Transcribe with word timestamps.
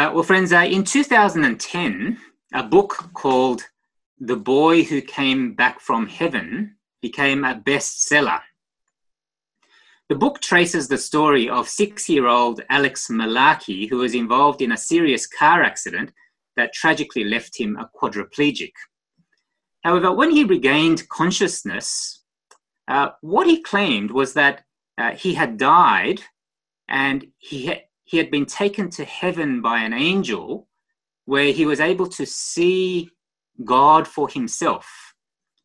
Uh, 0.00 0.10
well, 0.14 0.22
friends, 0.22 0.50
uh, 0.50 0.60
in 0.60 0.82
2010, 0.82 2.16
a 2.54 2.62
book 2.62 3.10
called 3.12 3.68
The 4.18 4.34
Boy 4.34 4.82
Who 4.82 5.02
Came 5.02 5.52
Back 5.52 5.78
from 5.78 6.06
Heaven 6.06 6.76
became 7.02 7.44
a 7.44 7.54
bestseller. 7.54 8.40
The 10.08 10.14
book 10.14 10.40
traces 10.40 10.88
the 10.88 10.96
story 10.96 11.50
of 11.50 11.68
six 11.68 12.08
year 12.08 12.28
old 12.28 12.62
Alex 12.70 13.08
Malarkey, 13.08 13.90
who 13.90 13.98
was 13.98 14.14
involved 14.14 14.62
in 14.62 14.72
a 14.72 14.76
serious 14.78 15.26
car 15.26 15.62
accident 15.62 16.12
that 16.56 16.72
tragically 16.72 17.24
left 17.24 17.60
him 17.60 17.76
a 17.76 17.90
quadriplegic. 17.94 18.72
However, 19.82 20.14
when 20.14 20.30
he 20.30 20.44
regained 20.44 21.10
consciousness, 21.10 22.22
uh, 22.88 23.10
what 23.20 23.46
he 23.46 23.60
claimed 23.60 24.12
was 24.12 24.32
that 24.32 24.64
uh, 24.96 25.10
he 25.10 25.34
had 25.34 25.58
died 25.58 26.22
and 26.88 27.26
he, 27.36 27.82
he 28.10 28.16
had 28.16 28.28
been 28.28 28.44
taken 28.44 28.90
to 28.90 29.04
heaven 29.04 29.62
by 29.62 29.78
an 29.78 29.92
angel 29.92 30.66
where 31.26 31.52
he 31.52 31.64
was 31.64 31.78
able 31.78 32.08
to 32.08 32.26
see 32.26 33.08
God 33.64 34.08
for 34.08 34.28
himself 34.28 35.14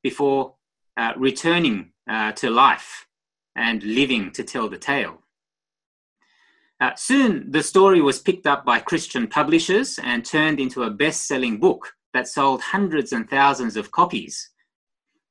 before 0.03 0.53
uh, 0.95 1.13
returning 1.17 1.93
uh, 2.07 2.33
to 2.33 2.51
life 2.51 3.07
and 3.55 3.81
living 3.81 4.29
to 4.33 4.43
tell 4.43 4.69
the 4.69 4.77
tale. 4.77 5.23
Uh, 6.79 6.93
soon, 6.95 7.49
the 7.49 7.63
story 7.63 7.99
was 7.99 8.19
picked 8.19 8.45
up 8.45 8.63
by 8.63 8.79
Christian 8.79 9.27
publishers 9.27 9.97
and 10.03 10.23
turned 10.23 10.59
into 10.59 10.83
a 10.83 10.91
best 10.91 11.25
selling 11.25 11.59
book 11.59 11.93
that 12.13 12.27
sold 12.27 12.61
hundreds 12.61 13.11
and 13.11 13.27
thousands 13.27 13.75
of 13.75 13.91
copies. 13.91 14.51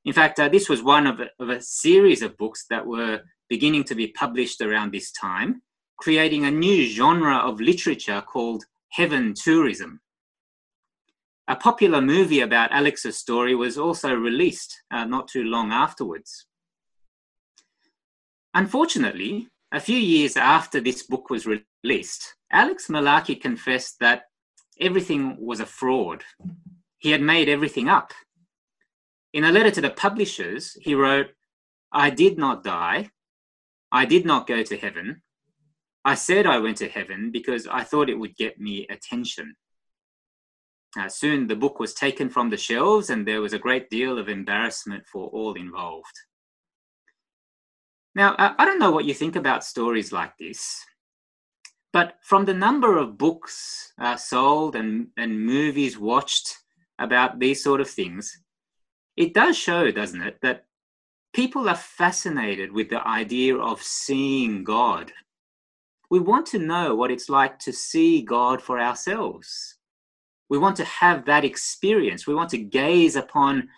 In 0.05 0.13
fact, 0.13 0.41
uh, 0.41 0.49
this 0.49 0.69
was 0.69 0.83
one 0.83 1.07
of 1.07 1.21
a, 1.21 1.29
of 1.39 1.49
a 1.49 1.63
series 1.63 2.23
of 2.23 2.37
books 2.39 2.67
that 2.71 2.85
were 2.85 3.21
beginning 3.49 3.85
to 3.85 3.95
be 3.95 4.09
published 4.09 4.61
around 4.61 4.93
this 4.93 5.13
time, 5.13 5.63
creating 5.97 6.45
a 6.45 6.51
new 6.51 6.87
genre 6.87 7.37
of 7.37 7.61
literature 7.61 8.21
called 8.21 8.65
heaven 8.91 9.35
tourism. 9.35 10.01
A 11.47 11.57
popular 11.57 12.01
movie 12.01 12.41
about 12.41 12.73
Alex's 12.73 13.19
story 13.19 13.55
was 13.55 13.77
also 13.77 14.15
released 14.15 14.83
uh, 14.91 15.05
not 15.05 15.29
too 15.29 15.45
long 15.45 15.73
afterwards. 15.73 16.47
Unfortunately, 18.55 19.49
a 19.73 19.81
few 19.81 19.99
years 19.99 20.37
after 20.37 20.81
this 20.81 21.03
book 21.03 21.29
was 21.29 21.47
released, 21.47 22.37
Alex 22.51 22.87
Malarkey 22.89 23.41
confessed 23.41 23.99
that 24.01 24.23
everything 24.81 25.37
was 25.39 25.61
a 25.61 25.67
fraud. 25.67 26.23
He 26.99 27.11
had 27.11 27.21
made 27.21 27.49
everything 27.49 27.89
up. 27.89 28.13
In 29.33 29.45
a 29.45 29.53
letter 29.53 29.73
to 29.73 29.81
the 29.81 29.91
publishers, 29.91 30.77
he 30.81 30.95
wrote, 30.95 31.31
I 31.93 32.11
did 32.11 32.39
not 32.39 32.63
die. 32.65 33.11
I 33.91 34.05
did 34.05 34.25
not 34.25 34.47
go 34.47 34.63
to 34.63 34.77
heaven. 34.77 35.23
I 36.05 36.15
said 36.15 36.47
I 36.47 36.59
went 36.59 36.77
to 36.79 36.89
heaven 36.89 37.31
because 37.31 37.67
I 37.67 37.83
thought 37.83 38.11
it 38.11 38.19
would 38.19 38.37
get 38.37 38.61
me 38.61 38.87
attention. 38.89 39.57
Uh, 40.99 41.09
soon 41.09 41.47
the 41.47 41.57
book 41.57 41.81
was 41.81 41.95
taken 41.95 42.29
from 42.29 42.51
the 42.51 42.57
shelves 42.57 43.11
and 43.11 43.27
there 43.27 43.41
was 43.41 43.53
a 43.53 43.59
great 43.59 43.91
deal 43.91 44.19
of 44.19 44.29
embarrassment 44.29 45.05
for 45.11 45.29
all 45.29 45.55
involved. 45.55 46.15
Now, 48.15 48.37
I 48.39 48.65
don't 48.65 48.79
know 48.79 48.93
what 48.93 49.07
you 49.07 49.15
think 49.15 49.35
about 49.35 49.65
stories 49.65 50.13
like 50.13 50.39
this, 50.39 50.85
but 51.93 52.15
from 52.23 52.45
the 52.45 52.55
number 52.55 52.97
of 52.97 53.19
books 53.19 53.93
uh, 53.99 54.17
sold 54.17 54.77
and, 54.77 55.09
and 55.17 55.45
movies 55.45 55.99
watched 55.99 56.59
about 56.99 57.41
these 57.41 57.65
sort 57.65 57.81
of 57.81 57.91
things, 57.91 58.41
it 59.17 59.35
does 59.35 59.57
show, 59.57 59.91
doesn't 59.91 60.23
it, 60.23 60.39
that 60.43 60.67
people 61.33 61.69
are 61.69 61.75
fascinated 61.75 62.71
with 62.71 62.89
the 62.89 63.05
idea 63.07 63.57
of 63.57 63.83
seeing 63.83 64.63
God. 64.63 65.13
We 66.11 66.21
want 66.21 66.47
to 66.49 66.59
know 66.59 66.95
what 66.95 67.11
it's 67.11 67.29
like 67.29 67.59
to 67.61 67.73
see 67.73 68.23
God 68.23 68.63
for 68.63 68.81
ourselves. 68.81 69.77
We 70.49 70.59
want 70.59 70.77
to 70.77 70.85
have 70.85 71.25
that 71.25 71.45
experience. 71.45 72.27
We 72.27 72.35
want 72.35 72.51
to 72.51 72.59
gaze 72.59 73.17
upon 73.17 73.69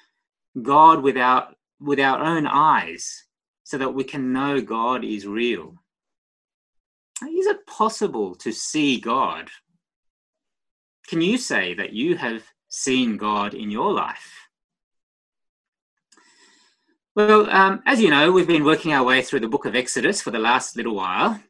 God 0.60 1.02
with 1.02 1.16
our, 1.16 1.48
with 1.80 2.00
our 2.00 2.20
own 2.20 2.46
eyes 2.46 3.24
so 3.64 3.78
that 3.78 3.94
we 3.94 4.04
can 4.04 4.32
know 4.32 4.60
God 4.60 5.04
is 5.04 5.26
real. 5.26 5.74
Is 7.22 7.46
it 7.46 7.66
possible 7.66 8.34
to 8.36 8.52
see 8.52 9.00
God? 9.00 9.50
Can 11.08 11.20
you 11.20 11.38
say 11.38 11.72
that 11.74 11.92
you 11.92 12.16
have 12.16 12.42
seen 12.68 13.16
God 13.16 13.54
in 13.54 13.70
your 13.70 13.92
life? 13.92 14.48
Well, 17.14 17.48
um, 17.48 17.82
as 17.86 18.00
you 18.02 18.10
know, 18.10 18.30
we've 18.30 18.46
been 18.46 18.64
working 18.64 18.92
our 18.92 19.02
way 19.02 19.22
through 19.22 19.40
the 19.40 19.48
book 19.48 19.64
of 19.64 19.74
Exodus 19.74 20.20
for 20.20 20.30
the 20.30 20.38
last 20.38 20.76
little 20.76 20.94
while. 20.94 21.40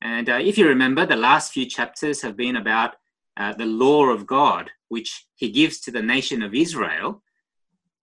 And 0.00 0.28
uh, 0.28 0.34
if 0.34 0.58
you 0.58 0.68
remember, 0.68 1.06
the 1.06 1.16
last 1.16 1.52
few 1.52 1.66
chapters 1.66 2.22
have 2.22 2.36
been 2.36 2.56
about 2.56 2.96
uh, 3.36 3.52
the 3.54 3.66
law 3.66 4.06
of 4.06 4.26
God, 4.26 4.70
which 4.88 5.26
he 5.34 5.50
gives 5.50 5.80
to 5.80 5.90
the 5.90 6.02
nation 6.02 6.42
of 6.42 6.54
Israel 6.54 7.22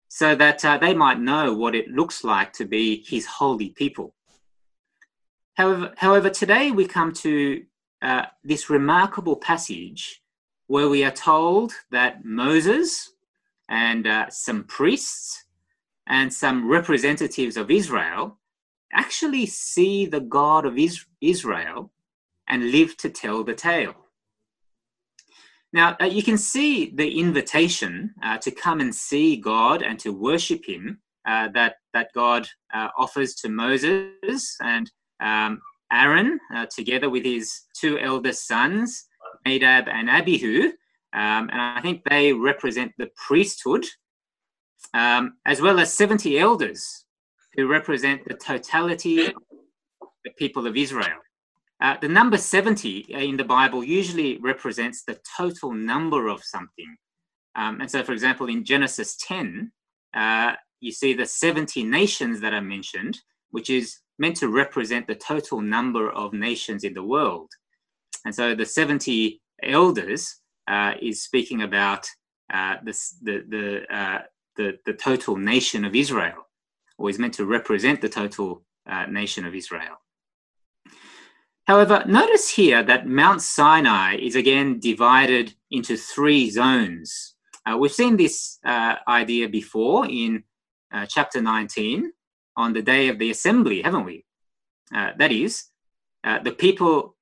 so 0.08 0.34
that 0.34 0.64
uh, 0.64 0.78
they 0.78 0.94
might 0.94 1.20
know 1.20 1.52
what 1.52 1.74
it 1.74 1.88
looks 1.88 2.24
like 2.24 2.52
to 2.54 2.64
be 2.64 3.04
his 3.06 3.26
holy 3.26 3.70
people. 3.70 4.14
However, 5.54 5.94
however 5.96 6.30
today 6.30 6.70
we 6.70 6.86
come 6.86 7.12
to 7.14 7.64
uh, 8.02 8.26
this 8.44 8.70
remarkable 8.70 9.36
passage 9.36 10.22
where 10.68 10.88
we 10.88 11.04
are 11.04 11.10
told 11.10 11.72
that 11.90 12.24
Moses 12.24 13.12
and 13.68 14.06
uh, 14.06 14.30
some 14.30 14.64
priests 14.64 15.44
and 16.06 16.32
some 16.32 16.68
representatives 16.68 17.56
of 17.56 17.70
Israel 17.70 18.38
actually 18.92 19.46
see 19.46 20.06
the 20.06 20.20
God 20.20 20.64
of 20.66 20.78
Israel 21.20 21.92
and 22.48 22.70
live 22.70 22.96
to 22.98 23.10
tell 23.10 23.44
the 23.44 23.54
tale. 23.54 23.94
Now, 25.72 25.96
uh, 26.00 26.06
you 26.06 26.22
can 26.22 26.38
see 26.38 26.90
the 26.94 27.18
invitation 27.18 28.14
uh, 28.22 28.38
to 28.38 28.50
come 28.50 28.80
and 28.80 28.94
see 28.94 29.36
God 29.36 29.82
and 29.82 29.98
to 30.00 30.12
worship 30.12 30.64
Him 30.66 31.00
uh, 31.26 31.48
that, 31.54 31.76
that 31.92 32.08
God 32.14 32.48
uh, 32.72 32.88
offers 32.96 33.34
to 33.36 33.48
Moses 33.48 34.56
and 34.62 34.90
um, 35.20 35.60
Aaron, 35.92 36.38
uh, 36.54 36.66
together 36.66 37.10
with 37.10 37.24
his 37.24 37.62
two 37.74 37.98
eldest 37.98 38.46
sons, 38.46 39.06
Nadab 39.44 39.88
and 39.88 40.08
Abihu. 40.10 40.72
Um, 41.12 41.48
and 41.50 41.60
I 41.60 41.80
think 41.80 42.02
they 42.04 42.32
represent 42.32 42.92
the 42.98 43.10
priesthood, 43.26 43.86
um, 44.94 45.34
as 45.46 45.60
well 45.60 45.78
as 45.80 45.92
70 45.92 46.38
elders 46.38 47.05
who 47.56 47.66
represent 47.66 48.26
the 48.26 48.34
totality 48.34 49.26
of 49.26 49.34
the 50.24 50.30
people 50.38 50.66
of 50.66 50.76
Israel. 50.76 51.18
Uh, 51.80 51.96
the 52.00 52.08
number 52.08 52.38
70 52.38 53.06
in 53.10 53.36
the 53.36 53.44
Bible 53.44 53.84
usually 53.84 54.38
represents 54.38 55.02
the 55.04 55.18
total 55.36 55.72
number 55.72 56.28
of 56.28 56.42
something. 56.42 56.96
Um, 57.54 57.80
and 57.80 57.90
so, 57.90 58.02
for 58.02 58.12
example, 58.12 58.48
in 58.48 58.64
Genesis 58.64 59.16
10, 59.26 59.70
uh, 60.14 60.52
you 60.80 60.92
see 60.92 61.14
the 61.14 61.26
70 61.26 61.84
nations 61.84 62.40
that 62.40 62.54
are 62.54 62.62
mentioned, 62.62 63.18
which 63.50 63.70
is 63.70 63.98
meant 64.18 64.36
to 64.36 64.48
represent 64.48 65.06
the 65.06 65.14
total 65.14 65.60
number 65.60 66.10
of 66.10 66.32
nations 66.32 66.84
in 66.84 66.94
the 66.94 67.02
world. 67.02 67.50
And 68.24 68.34
so 68.34 68.54
the 68.54 68.66
70 68.66 69.40
elders 69.62 70.40
uh, 70.68 70.94
is 71.00 71.22
speaking 71.22 71.62
about 71.62 72.08
uh, 72.52 72.76
the, 72.84 72.92
the, 73.22 73.94
uh, 73.94 74.22
the, 74.56 74.78
the, 74.86 74.92
total 74.92 75.36
nation 75.36 75.84
of 75.84 75.94
Israel, 75.94 76.45
or 76.98 77.10
is 77.10 77.18
meant 77.18 77.34
to 77.34 77.44
represent 77.44 78.00
the 78.00 78.08
total 78.08 78.62
uh, 78.88 79.06
nation 79.06 79.44
of 79.44 79.54
Israel. 79.54 79.96
However, 81.66 82.04
notice 82.06 82.48
here 82.50 82.82
that 82.84 83.08
Mount 83.08 83.42
Sinai 83.42 84.16
is 84.16 84.36
again 84.36 84.78
divided 84.78 85.54
into 85.70 85.96
three 85.96 86.48
zones. 86.48 87.34
Uh, 87.66 87.76
we've 87.76 87.92
seen 87.92 88.16
this 88.16 88.58
uh, 88.64 88.94
idea 89.08 89.48
before 89.48 90.06
in 90.06 90.44
uh, 90.92 91.06
chapter 91.06 91.42
19 91.42 92.12
on 92.56 92.72
the 92.72 92.82
day 92.82 93.08
of 93.08 93.18
the 93.18 93.30
assembly, 93.30 93.82
haven't 93.82 94.04
we? 94.04 94.24
Uh, 94.94 95.10
that 95.18 95.32
is, 95.32 95.64
uh, 96.22 96.38
the 96.38 96.52
people 96.52 97.16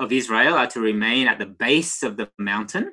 of 0.00 0.10
Israel 0.12 0.54
are 0.54 0.66
to 0.66 0.80
remain 0.80 1.28
at 1.28 1.38
the 1.38 1.46
base 1.46 2.02
of 2.02 2.16
the 2.16 2.28
mountain. 2.38 2.92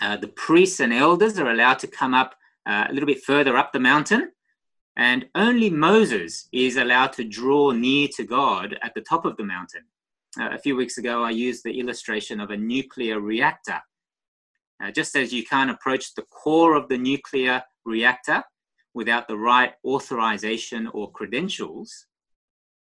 The 0.00 0.32
priests 0.34 0.80
and 0.80 0.92
elders 0.92 1.38
are 1.38 1.48
allowed 1.48 1.78
to 1.78 1.86
come 1.86 2.12
up 2.12 2.34
a 2.66 2.88
little 2.92 3.06
bit 3.06 3.22
further 3.22 3.56
up 3.56 3.72
the 3.72 3.78
mountain. 3.78 4.32
And 4.96 5.28
only 5.34 5.70
Moses 5.70 6.48
is 6.52 6.76
allowed 6.76 7.14
to 7.14 7.24
draw 7.24 7.70
near 7.70 8.08
to 8.16 8.24
God 8.24 8.78
at 8.82 8.94
the 8.94 9.00
top 9.00 9.24
of 9.24 9.36
the 9.36 9.44
mountain. 9.44 9.84
Uh, 10.38 10.50
a 10.50 10.58
few 10.58 10.76
weeks 10.76 10.98
ago, 10.98 11.24
I 11.24 11.30
used 11.30 11.64
the 11.64 11.78
illustration 11.78 12.40
of 12.40 12.50
a 12.50 12.56
nuclear 12.56 13.20
reactor. 13.20 13.80
Uh, 14.82 14.90
just 14.90 15.16
as 15.16 15.32
you 15.32 15.44
can't 15.44 15.70
approach 15.70 16.14
the 16.14 16.22
core 16.22 16.74
of 16.74 16.88
the 16.88 16.98
nuclear 16.98 17.62
reactor 17.84 18.42
without 18.94 19.28
the 19.28 19.36
right 19.36 19.72
authorization 19.84 20.88
or 20.88 21.10
credentials, 21.10 22.06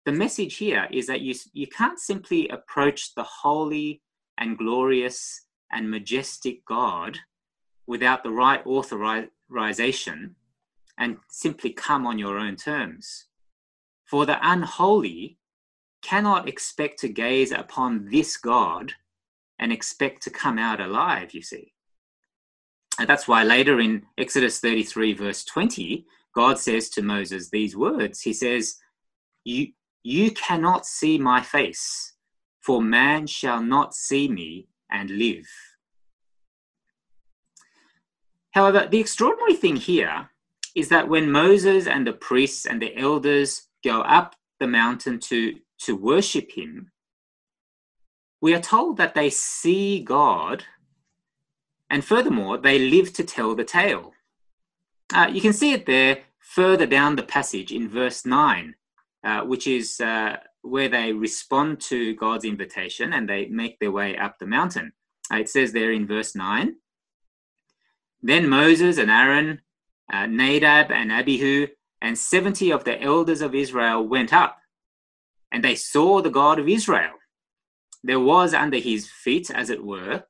the 0.06 0.12
message 0.12 0.56
here 0.56 0.88
is 0.90 1.06
that 1.06 1.20
you, 1.20 1.34
you 1.52 1.66
can't 1.66 1.98
simply 1.98 2.48
approach 2.48 3.14
the 3.14 3.22
holy 3.22 4.00
and 4.38 4.56
glorious 4.56 5.44
and 5.70 5.90
majestic 5.90 6.64
God 6.64 7.18
without 7.86 8.22
the 8.22 8.30
right 8.30 8.64
authorization 8.66 10.36
and 11.00 11.16
simply 11.30 11.70
come 11.70 12.06
on 12.06 12.18
your 12.18 12.38
own 12.38 12.54
terms. 12.54 13.24
For 14.04 14.26
the 14.26 14.38
unholy 14.42 15.38
cannot 16.02 16.48
expect 16.48 17.00
to 17.00 17.08
gaze 17.08 17.52
upon 17.52 18.10
this 18.10 18.36
God 18.36 18.92
and 19.58 19.72
expect 19.72 20.22
to 20.22 20.30
come 20.30 20.58
out 20.58 20.80
alive, 20.80 21.32
you 21.32 21.42
see. 21.42 21.72
And 22.98 23.08
that's 23.08 23.26
why 23.26 23.44
later 23.44 23.80
in 23.80 24.04
Exodus 24.18 24.60
33, 24.60 25.14
verse 25.14 25.44
20, 25.44 26.04
God 26.34 26.58
says 26.58 26.90
to 26.90 27.02
Moses 27.02 27.48
these 27.48 27.76
words 27.76 28.20
He 28.20 28.34
says, 28.34 28.76
You, 29.44 29.68
you 30.02 30.32
cannot 30.32 30.84
see 30.84 31.18
my 31.18 31.40
face, 31.40 32.12
for 32.60 32.82
man 32.82 33.26
shall 33.26 33.62
not 33.62 33.94
see 33.94 34.28
me 34.28 34.68
and 34.90 35.10
live. 35.10 35.48
However, 38.50 38.86
the 38.90 38.98
extraordinary 39.00 39.54
thing 39.54 39.76
here 39.76 40.28
is 40.74 40.88
that 40.88 41.08
when 41.08 41.30
Moses 41.30 41.86
and 41.86 42.06
the 42.06 42.12
priests 42.12 42.66
and 42.66 42.80
the 42.80 42.96
elders 42.96 43.68
go 43.84 44.02
up 44.02 44.36
the 44.58 44.66
mountain 44.66 45.18
to, 45.20 45.56
to 45.82 45.96
worship 45.96 46.52
him, 46.52 46.92
we 48.40 48.54
are 48.54 48.60
told 48.60 48.96
that 48.96 49.14
they 49.14 49.30
see 49.30 50.00
God, 50.00 50.64
and 51.90 52.04
furthermore, 52.04 52.56
they 52.56 52.78
live 52.78 53.12
to 53.14 53.24
tell 53.24 53.54
the 53.54 53.64
tale. 53.64 54.12
Uh, 55.12 55.28
you 55.30 55.40
can 55.40 55.52
see 55.52 55.72
it 55.72 55.86
there 55.86 56.18
further 56.38 56.86
down 56.86 57.16
the 57.16 57.22
passage 57.22 57.72
in 57.72 57.88
verse 57.88 58.24
9, 58.24 58.74
uh, 59.24 59.40
which 59.42 59.66
is 59.66 60.00
uh, 60.00 60.36
where 60.62 60.88
they 60.88 61.12
respond 61.12 61.80
to 61.80 62.14
God's 62.14 62.44
invitation 62.44 63.12
and 63.12 63.28
they 63.28 63.46
make 63.46 63.78
their 63.78 63.92
way 63.92 64.16
up 64.16 64.38
the 64.38 64.46
mountain. 64.46 64.92
Uh, 65.32 65.38
it 65.38 65.48
says 65.48 65.72
there 65.72 65.92
in 65.92 66.06
verse 66.06 66.34
9 66.34 66.74
Then 68.22 68.48
Moses 68.48 68.98
and 68.98 69.10
Aaron, 69.10 69.60
uh, 70.12 70.26
Nadab 70.26 70.90
and 70.90 71.12
Abihu, 71.12 71.68
and 72.02 72.18
70 72.18 72.70
of 72.72 72.84
the 72.84 73.00
elders 73.00 73.42
of 73.42 73.54
Israel 73.54 74.06
went 74.06 74.32
up, 74.32 74.58
and 75.52 75.62
they 75.62 75.74
saw 75.74 76.20
the 76.20 76.30
God 76.30 76.58
of 76.58 76.68
Israel. 76.68 77.12
There 78.02 78.20
was 78.20 78.54
under 78.54 78.78
his 78.78 79.08
feet, 79.08 79.50
as 79.50 79.68
it 79.70 79.84
were, 79.84 80.24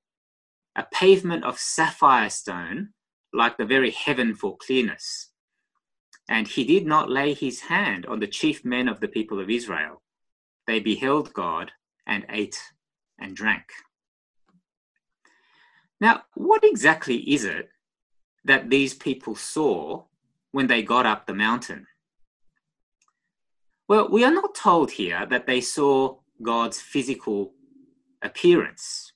a 0.77 0.87
pavement 0.93 1.45
of 1.45 1.59
sapphire 1.59 2.31
stone, 2.31 2.91
like 3.33 3.57
the 3.57 3.65
very 3.65 3.91
heaven 3.91 4.35
for 4.35 4.57
clearness. 4.57 5.31
And 6.29 6.47
he 6.47 6.65
did 6.65 6.87
not 6.87 7.11
lay 7.11 7.35
his 7.35 7.61
hand 7.61 8.07
on 8.07 8.21
the 8.21 8.27
chief 8.27 8.65
men 8.65 8.89
of 8.89 9.01
the 9.01 9.09
people 9.09 9.41
of 9.41 9.51
Israel. 9.51 10.03
They 10.67 10.81
beheld 10.81 11.33
God 11.33 11.73
and 12.07 12.27
ate 12.29 12.61
and 13.19 13.37
drank. 13.37 13.65
Now, 16.01 16.23
what 16.35 16.65
exactly 16.65 17.17
is 17.17 17.45
it 17.45 17.69
that 18.45 18.71
these 18.71 18.95
people 18.95 19.35
saw 19.35 20.05
when 20.53 20.67
they 20.67 20.83
got 20.83 21.07
up 21.07 21.27
the 21.27 21.35
mountain? 21.35 21.87
Well, 23.89 24.09
we 24.09 24.25
are 24.25 24.33
not 24.33 24.55
told 24.55 24.93
here 24.93 25.27
that 25.27 25.47
they 25.47 25.61
saw 25.61 26.17
God's 26.43 26.81
physical 26.81 27.55
appearance. 28.23 29.13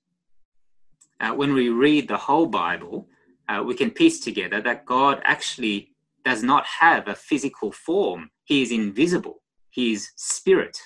Uh, 1.21 1.33
when 1.33 1.55
we 1.55 1.69
read 1.69 2.09
the 2.09 2.17
whole 2.17 2.47
Bible, 2.47 3.09
uh, 3.49 3.63
we 3.65 3.75
can 3.75 3.91
piece 3.91 4.21
together 4.21 4.61
that 4.63 4.85
God 4.85 5.21
actually 5.25 5.93
does 6.25 6.43
not 6.43 6.65
have 6.67 7.07
a 7.07 7.15
physical 7.15 7.71
form. 7.71 8.31
He 8.45 8.63
is 8.63 8.73
invisible, 8.73 9.43
He 9.71 9.93
is 9.93 10.11
spirit. 10.17 10.79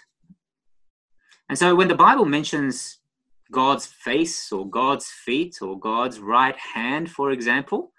And 1.48 1.58
so 1.58 1.74
when 1.74 1.88
the 1.88 1.94
Bible 1.94 2.26
mentions 2.26 2.98
God's 3.50 3.86
face 3.86 4.52
or 4.52 4.68
God's 4.68 5.08
feet 5.08 5.62
or 5.62 5.78
God's 5.78 6.18
right 6.20 6.56
hand, 6.56 7.10
for 7.10 7.30
example, 7.30 7.92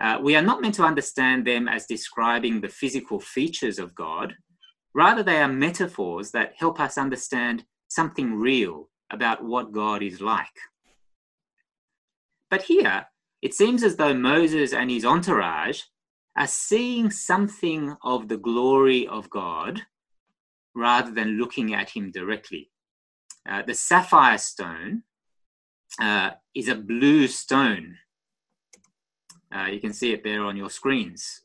uh, 0.00 0.18
we 0.22 0.36
are 0.36 0.42
not 0.42 0.60
meant 0.60 0.74
to 0.74 0.84
understand 0.84 1.46
them 1.46 1.68
as 1.68 1.86
describing 1.86 2.60
the 2.60 2.68
physical 2.68 3.18
features 3.18 3.78
of 3.78 3.94
God. 3.94 4.34
Rather, 4.94 5.22
they 5.22 5.40
are 5.40 5.48
metaphors 5.48 6.30
that 6.32 6.54
help 6.56 6.80
us 6.80 6.98
understand 6.98 7.64
something 7.88 8.34
real 8.34 8.88
about 9.10 9.44
what 9.44 9.72
God 9.72 10.02
is 10.02 10.20
like. 10.20 10.46
But 12.50 12.62
here, 12.62 13.06
it 13.42 13.54
seems 13.54 13.82
as 13.82 13.96
though 13.96 14.14
Moses 14.14 14.72
and 14.72 14.90
his 14.90 15.04
entourage 15.04 15.82
are 16.36 16.46
seeing 16.46 17.10
something 17.10 17.96
of 18.02 18.28
the 18.28 18.36
glory 18.36 19.06
of 19.06 19.30
God 19.30 19.82
rather 20.74 21.10
than 21.10 21.38
looking 21.38 21.74
at 21.74 21.90
him 21.90 22.10
directly. 22.10 22.70
Uh, 23.48 23.62
the 23.62 23.74
sapphire 23.74 24.38
stone 24.38 25.02
uh, 26.00 26.30
is 26.54 26.68
a 26.68 26.74
blue 26.74 27.26
stone. 27.26 27.96
Uh, 29.54 29.66
you 29.66 29.80
can 29.80 29.92
see 29.92 30.12
it 30.12 30.24
there 30.24 30.44
on 30.44 30.56
your 30.56 30.70
screens. 30.70 31.42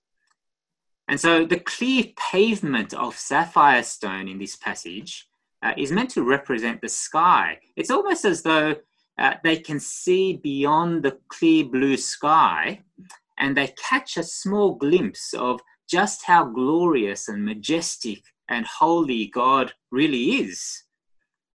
And 1.08 1.20
so 1.20 1.46
the 1.46 1.60
clear 1.60 2.06
pavement 2.18 2.94
of 2.94 3.18
sapphire 3.18 3.84
stone 3.84 4.28
in 4.28 4.40
this 4.40 4.56
passage 4.56 5.28
uh, 5.62 5.74
is 5.78 5.92
meant 5.92 6.10
to 6.12 6.24
represent 6.24 6.82
the 6.82 6.90
sky. 6.90 7.60
It's 7.76 7.92
almost 7.92 8.26
as 8.26 8.42
though 8.44 8.76
uh, 9.18 9.34
they 9.44 9.58
can 9.58 9.80
see 9.80 10.38
beyond 10.38 11.04
the 11.04 11.18
clear 11.28 11.66
blue 11.66 11.98
sky 11.98 12.82
and 13.38 13.56
they 13.56 13.74
catch 13.78 14.18
a 14.18 14.24
small 14.24 14.76
glimpse 14.76 15.34
of 15.34 15.60
just 15.90 16.24
how 16.26 16.46
glorious 16.46 17.28
and 17.28 17.44
majestic 17.44 18.24
and 18.48 18.66
holy 18.66 19.28
God 19.28 19.74
really 19.92 20.36
is 20.36 20.84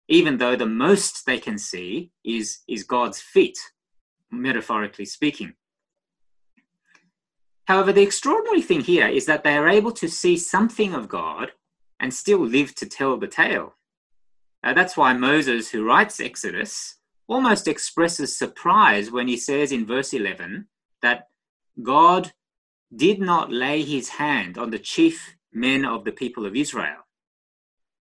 even 0.09 0.37
though 0.37 0.57
the 0.57 0.67
most 0.67 1.25
they 1.27 1.39
can 1.39 1.59
see 1.59 2.11
is, 2.25 2.59
is 2.69 2.85
God's 2.85 3.21
feet, 3.21 3.59
metaphorically 4.31 5.07
speaking. 5.07 5.55
However, 7.67 7.93
the 7.93 8.03
extraordinary 8.03 8.63
thing 8.63 8.81
here 8.81 9.09
is 9.09 9.27
that 9.27 9.43
they 9.43 9.57
are 9.57 9.69
able 9.69 9.93
to 9.93 10.09
see 10.09 10.37
something 10.37 10.95
of 10.95 11.09
God 11.09 11.53
and 11.99 12.13
still 12.13 12.41
live 12.41 12.75
to 12.77 12.87
tell 12.87 13.17
the 13.17 13.27
tale. 13.27 13.75
Uh, 14.63 14.75
that's 14.75 14.97
why 14.97 15.13
Moses, 15.13 15.71
who 15.71 15.85
writes 15.85 16.21
Exodus, 16.21 16.97
almost 17.27 17.69
expresses 17.69 18.37
surprise 18.37 19.11
when 19.11 19.29
he 19.29 19.37
says 19.37 19.73
in 19.73 19.87
verse 19.87 20.13
11 20.13 20.67
that 21.03 21.29
God 21.83 22.33
did 22.95 23.21
not 23.21 23.51
lay 23.51 23.83
his 23.83 24.09
hand 24.09 24.59
on 24.59 24.71
the 24.71 24.79
chief 24.79 25.37
men 25.53 25.85
of 25.85 26.05
the 26.05 26.13
people 26.13 26.47
of 26.47 26.55
Israel. 26.55 27.07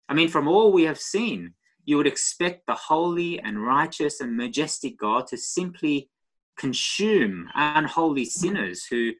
I 0.09 0.13
mean, 0.13 0.29
from 0.29 0.47
all 0.47 0.71
we 0.71 0.83
have 0.83 0.99
seen, 0.99 1.53
you 1.85 1.97
would 1.97 2.07
expect 2.07 2.67
the 2.67 2.75
holy 2.75 3.39
and 3.39 3.65
righteous 3.65 4.19
and 4.19 4.35
majestic 4.35 4.97
God 4.97 5.27
to 5.27 5.37
simply 5.37 6.09
consume 6.57 7.49
unholy 7.55 8.25
sinners 8.25 8.85
who 8.85 9.11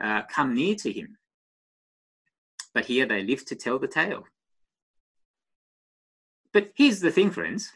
uh, 0.00 0.22
come 0.22 0.54
near 0.54 0.74
to 0.76 0.92
him. 0.92 1.16
But 2.72 2.86
here 2.86 3.06
they 3.06 3.22
live 3.22 3.44
to 3.46 3.54
tell 3.54 3.78
the 3.78 3.88
tale. 3.88 4.24
But 6.52 6.72
here's 6.74 7.00
the 7.00 7.10
thing, 7.10 7.30
friends. 7.30 7.72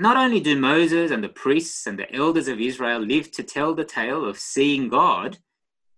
Not 0.00 0.16
only 0.16 0.40
do 0.40 0.56
Moses 0.56 1.10
and 1.10 1.24
the 1.24 1.28
priests 1.28 1.86
and 1.86 1.98
the 1.98 2.12
elders 2.14 2.46
of 2.46 2.60
Israel 2.60 3.00
live 3.00 3.32
to 3.32 3.42
tell 3.42 3.74
the 3.74 3.84
tale 3.84 4.24
of 4.24 4.38
seeing 4.38 4.88
God, 4.88 5.38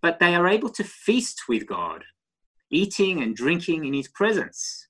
but 0.01 0.19
they 0.19 0.33
are 0.33 0.47
able 0.47 0.69
to 0.69 0.83
feast 0.83 1.43
with 1.47 1.67
God, 1.67 2.03
eating 2.71 3.21
and 3.21 3.35
drinking 3.35 3.85
in 3.85 3.93
his 3.93 4.07
presence. 4.07 4.87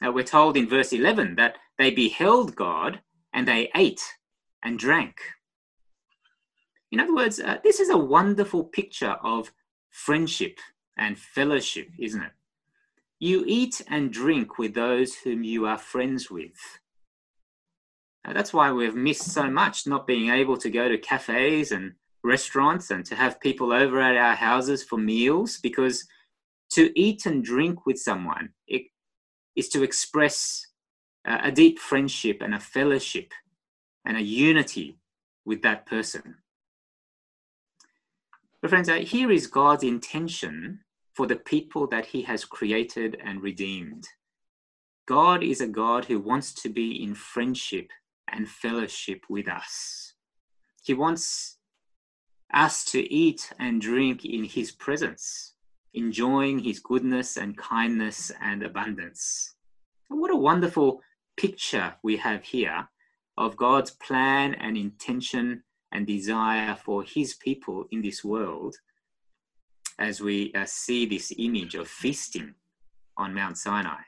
Now, 0.00 0.10
we're 0.10 0.24
told 0.24 0.56
in 0.56 0.68
verse 0.68 0.92
11 0.92 1.36
that 1.36 1.56
they 1.78 1.92
beheld 1.92 2.56
God 2.56 3.00
and 3.32 3.46
they 3.46 3.70
ate 3.76 4.02
and 4.64 4.76
drank. 4.76 5.20
In 6.90 6.98
other 6.98 7.14
words, 7.14 7.38
uh, 7.38 7.58
this 7.62 7.78
is 7.78 7.88
a 7.88 7.96
wonderful 7.96 8.64
picture 8.64 9.16
of 9.22 9.52
friendship 9.92 10.58
and 10.96 11.16
fellowship, 11.16 11.88
isn't 11.98 12.22
it? 12.22 12.32
You 13.20 13.44
eat 13.46 13.80
and 13.88 14.12
drink 14.12 14.58
with 14.58 14.74
those 14.74 15.14
whom 15.14 15.44
you 15.44 15.64
are 15.66 15.78
friends 15.78 16.28
with. 16.28 16.58
Now, 18.26 18.32
that's 18.32 18.52
why 18.52 18.72
we've 18.72 18.96
missed 18.96 19.32
so 19.32 19.48
much 19.48 19.86
not 19.86 20.06
being 20.06 20.30
able 20.30 20.56
to 20.56 20.70
go 20.70 20.88
to 20.88 20.98
cafes 20.98 21.70
and 21.70 21.92
restaurants 22.24 22.90
and 22.90 23.04
to 23.06 23.14
have 23.14 23.40
people 23.40 23.72
over 23.72 24.00
at 24.00 24.16
our 24.16 24.34
houses 24.34 24.82
for 24.82 24.96
meals 24.96 25.58
because 25.62 26.04
to 26.70 26.90
eat 26.98 27.26
and 27.26 27.44
drink 27.44 27.84
with 27.84 27.98
someone 27.98 28.50
it 28.66 28.82
is 29.56 29.68
to 29.68 29.82
express 29.82 30.66
a 31.24 31.52
deep 31.52 31.78
friendship 31.78 32.38
and 32.40 32.54
a 32.54 32.60
fellowship 32.60 33.32
and 34.04 34.16
a 34.16 34.22
unity 34.22 34.98
with 35.44 35.62
that 35.62 35.86
person. 35.86 36.36
But, 38.62 38.70
friends, 38.70 38.88
uh, 38.88 38.98
here 38.98 39.32
is 39.32 39.48
God's 39.48 39.82
intention 39.82 40.84
for 41.14 41.26
the 41.26 41.36
people 41.36 41.88
that 41.88 42.06
He 42.06 42.22
has 42.22 42.44
created 42.44 43.18
and 43.22 43.42
redeemed. 43.42 44.06
God 45.06 45.42
is 45.42 45.60
a 45.60 45.66
God 45.66 46.04
who 46.04 46.20
wants 46.20 46.54
to 46.62 46.68
be 46.68 47.02
in 47.02 47.16
friendship 47.16 47.90
and 48.28 48.48
fellowship 48.48 49.24
with 49.28 49.48
us. 49.48 50.14
He 50.84 50.94
wants 50.94 51.58
us 52.54 52.84
to 52.86 53.00
eat 53.12 53.52
and 53.58 53.80
drink 53.80 54.24
in 54.24 54.44
His 54.44 54.70
presence, 54.70 55.54
enjoying 55.92 56.60
His 56.60 56.78
goodness 56.78 57.36
and 57.36 57.58
kindness 57.58 58.30
and 58.40 58.62
abundance. 58.62 59.56
And 60.08 60.20
what 60.20 60.30
a 60.30 60.36
wonderful 60.36 61.00
picture 61.36 61.96
we 62.04 62.16
have 62.18 62.44
here 62.44 62.88
of 63.36 63.56
God's 63.56 63.90
plan 63.90 64.54
and 64.54 64.76
intention 64.76 65.64
and 65.92 66.06
desire 66.06 66.74
for 66.74 67.02
his 67.02 67.34
people 67.34 67.86
in 67.90 68.02
this 68.02 68.24
world 68.24 68.76
as 69.98 70.20
we 70.20 70.52
uh, 70.54 70.64
see 70.64 71.06
this 71.06 71.32
image 71.38 71.74
of 71.74 71.86
feasting 71.86 72.54
on 73.16 73.34
Mount 73.34 73.58
Sinai. 73.58 74.00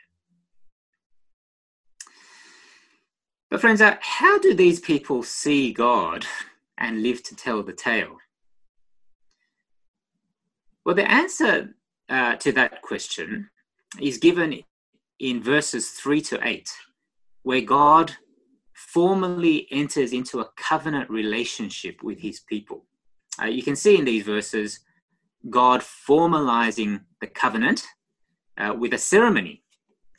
But, 3.51 3.61
friends, 3.61 3.81
uh, 3.81 3.97
how 4.01 4.39
do 4.39 4.55
these 4.55 4.81
people 4.81 5.23
see 5.23 5.73
God 5.73 6.27
and 6.79 7.03
live 7.03 7.23
to 7.25 7.37
tell 7.37 7.63
the 7.63 7.73
tale? 7.73 8.17
Well, 10.85 10.95
the 10.95 11.09
answer 11.09 11.75
uh, 12.09 12.37
to 12.37 12.53
that 12.53 12.83
question 12.83 13.49
is 14.01 14.19
given 14.19 14.63
in 15.21 15.43
verses 15.43 15.91
3 15.91 16.21
to 16.23 16.47
8, 16.47 16.69
where 17.43 17.61
God 17.61 18.17
formally 18.87 19.67
enters 19.71 20.13
into 20.13 20.41
a 20.41 20.51
covenant 20.57 21.09
relationship 21.11 22.03
with 22.03 22.21
his 22.21 22.41
people. 22.41 22.85
Uh, 23.41 23.47
you 23.47 23.63
can 23.63 23.77
see 23.77 23.99
in 23.99 24.05
these 24.05 24.25
verses 24.25 24.81
God 25.51 25.81
formalizing 25.81 27.03
the 27.21 27.27
covenant 27.27 27.85
uh, 28.57 28.75
with 28.79 28.93
a 28.95 28.99
ceremony, 28.99 29.63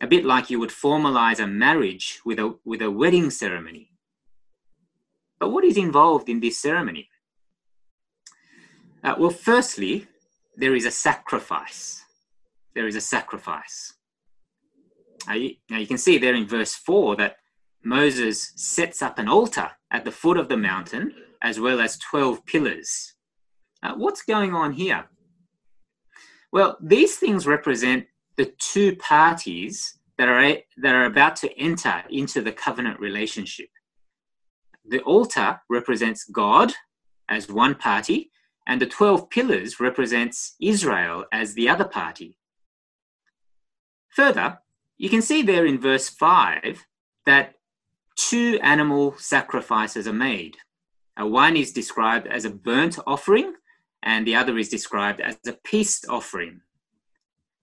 a 0.02 0.08
bit 0.08 0.26
like 0.26 0.50
you 0.50 0.60
would 0.60 0.72
formalize 0.72 1.40
a 1.40 1.48
marriage 1.48 2.20
with 2.26 2.40
a, 2.40 2.56
with 2.66 2.82
a 2.82 2.92
wedding 2.92 3.30
ceremony. 3.30 3.92
But 5.40 5.52
what 5.52 5.64
is 5.64 5.78
involved 5.78 6.28
in 6.28 6.40
this 6.40 6.60
ceremony? 6.60 7.10
Uh, 9.04 9.16
well, 9.18 9.30
firstly, 9.30 10.08
there 10.58 10.76
is 10.76 10.86
a 10.86 10.92
sacrifice. 10.92 12.04
There 12.74 12.88
is 12.88 12.96
a 12.96 13.02
sacrifice. 13.02 13.94
You, 15.34 15.56
now 15.70 15.78
you 15.78 15.88
can 15.88 15.98
see 15.98 16.18
there 16.18 16.36
in 16.36 16.46
verse 16.46 16.76
4 16.76 17.16
that 17.18 17.38
Moses 17.86 18.52
sets 18.56 19.04
up 19.04 19.20
an 19.20 19.30
altar 19.30 19.70
at 19.92 20.04
the 20.04 20.12
foot 20.12 20.38
of 20.38 20.50
the 20.50 20.58
mountain 20.58 21.14
as 21.44 21.60
well 21.60 21.80
as 21.80 22.00
12 22.00 22.44
pillars. 22.48 23.14
Uh, 23.84 23.94
what's 23.96 24.24
going 24.24 24.56
on 24.56 24.74
here? 24.74 25.06
Well, 26.52 26.78
these 26.82 27.18
things 27.18 27.46
represent 27.46 28.08
the 28.38 28.52
two 28.58 28.96
parties 28.96 30.00
that 30.18 30.28
are, 30.28 30.58
that 30.78 30.96
are 30.96 31.06
about 31.06 31.36
to 31.38 31.60
enter 31.60 32.04
into 32.10 32.42
the 32.42 32.52
covenant 32.52 33.00
relationship. 33.00 33.70
The 34.84 35.02
altar 35.02 35.62
represents 35.70 36.24
God 36.24 36.74
as 37.30 37.52
one 37.52 37.76
party, 37.76 38.32
and 38.66 38.82
the 38.82 38.88
12 38.88 39.30
pillars 39.30 39.80
represents 39.80 40.56
Israel 40.60 41.26
as 41.32 41.54
the 41.54 41.70
other 41.70 41.86
party. 41.86 42.40
Further, 44.10 44.58
you 44.98 45.10
can 45.10 45.22
see 45.22 45.44
there 45.44 45.68
in 45.68 45.80
verse 45.80 46.10
5 46.10 46.84
that 47.28 47.56
two 48.16 48.60
animal 48.62 49.16
sacrifices 49.18 50.08
are 50.08 50.14
made. 50.14 50.58
Uh, 51.20 51.26
one 51.26 51.56
is 51.56 51.72
described 51.72 52.28
as 52.28 52.46
a 52.46 52.50
burnt 52.50 52.98
offering, 53.08 53.54
and 54.04 54.26
the 54.26 54.36
other 54.36 54.58
is 54.58 54.70
described 54.70 55.22
as 55.22 55.38
a 55.48 55.54
peace 55.64 56.04
offering. 56.08 56.62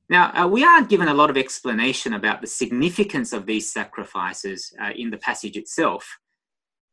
Now, 0.09 0.33
uh, 0.35 0.47
we 0.47 0.65
aren't 0.65 0.91
given 0.91 1.09
a 1.09 1.15
lot 1.15 1.31
of 1.31 1.37
explanation 1.37 2.13
about 2.15 2.41
the 2.41 2.47
significance 2.47 3.33
of 3.33 3.47
these 3.47 3.73
sacrifices 3.73 4.73
uh, 4.81 4.91
in 4.95 5.11
the 5.11 5.17
passage 5.17 5.57
itself. 5.57 6.19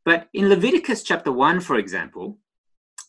But 0.06 0.28
in 0.34 0.50
Leviticus 0.50 1.04
chapter 1.04 1.32
1, 1.32 1.60
for 1.60 1.78
example, 1.78 2.38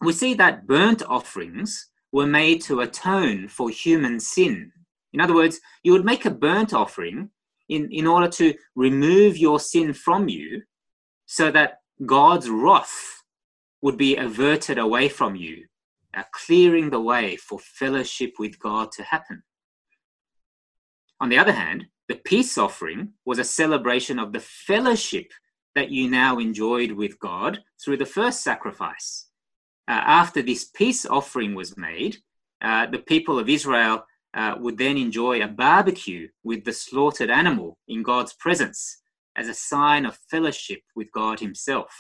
we 0.00 0.12
see 0.12 0.34
that 0.34 0.66
burnt 0.66 1.02
offerings 1.08 1.90
were 2.12 2.26
made 2.26 2.62
to 2.62 2.80
atone 2.80 3.48
for 3.48 3.70
human 3.70 4.18
sin. 4.18 4.72
In 5.12 5.20
other 5.20 5.34
words, 5.34 5.60
you 5.82 5.92
would 5.92 6.04
make 6.04 6.24
a 6.24 6.30
burnt 6.30 6.72
offering 6.72 7.30
in, 7.70 7.88
in 7.90 8.06
order 8.06 8.28
to 8.28 8.54
remove 8.74 9.38
your 9.38 9.58
sin 9.58 9.92
from 9.92 10.28
you 10.28 10.62
so 11.26 11.50
that 11.50 11.78
God's 12.04 12.50
wrath 12.50 13.22
would 13.82 13.96
be 13.96 14.16
averted 14.16 14.78
away 14.78 15.08
from 15.08 15.36
you, 15.36 15.64
uh, 16.14 16.24
clearing 16.32 16.90
the 16.90 17.00
way 17.00 17.36
for 17.36 17.58
fellowship 17.58 18.34
with 18.38 18.58
God 18.58 18.92
to 18.92 19.02
happen. 19.04 19.42
On 21.20 21.28
the 21.28 21.38
other 21.38 21.52
hand, 21.52 21.86
the 22.08 22.16
peace 22.16 22.58
offering 22.58 23.12
was 23.24 23.38
a 23.38 23.44
celebration 23.44 24.18
of 24.18 24.32
the 24.32 24.40
fellowship 24.40 25.30
that 25.76 25.90
you 25.90 26.10
now 26.10 26.38
enjoyed 26.38 26.90
with 26.90 27.18
God 27.20 27.62
through 27.82 27.98
the 27.98 28.06
first 28.06 28.42
sacrifice. 28.42 29.28
Uh, 29.86 29.92
after 29.92 30.42
this 30.42 30.64
peace 30.64 31.06
offering 31.06 31.54
was 31.54 31.76
made, 31.76 32.16
uh, 32.62 32.86
the 32.86 32.98
people 32.98 33.38
of 33.38 33.48
Israel 33.48 34.04
uh, 34.34 34.54
would 34.58 34.78
then 34.78 34.96
enjoy 34.96 35.42
a 35.42 35.48
barbecue 35.48 36.28
with 36.44 36.64
the 36.64 36.72
slaughtered 36.72 37.30
animal 37.30 37.78
in 37.88 38.02
God's 38.02 38.32
presence 38.34 39.02
as 39.36 39.48
a 39.48 39.54
sign 39.54 40.06
of 40.06 40.18
fellowship 40.30 40.80
with 40.94 41.10
God 41.12 41.40
Himself. 41.40 41.92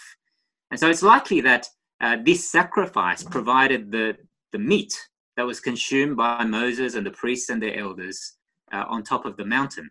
And 0.70 0.78
so 0.78 0.88
it's 0.88 1.02
likely 1.02 1.40
that 1.40 1.68
uh, 2.00 2.16
this 2.24 2.50
sacrifice 2.50 3.22
provided 3.22 3.90
the, 3.90 4.16
the 4.52 4.58
meat 4.58 4.96
that 5.36 5.46
was 5.46 5.60
consumed 5.60 6.16
by 6.16 6.44
Moses 6.44 6.94
and 6.94 7.04
the 7.04 7.10
priests 7.10 7.50
and 7.50 7.62
their 7.62 7.78
elders 7.78 8.36
uh, 8.72 8.84
on 8.88 9.02
top 9.02 9.24
of 9.26 9.36
the 9.36 9.44
mountain. 9.44 9.90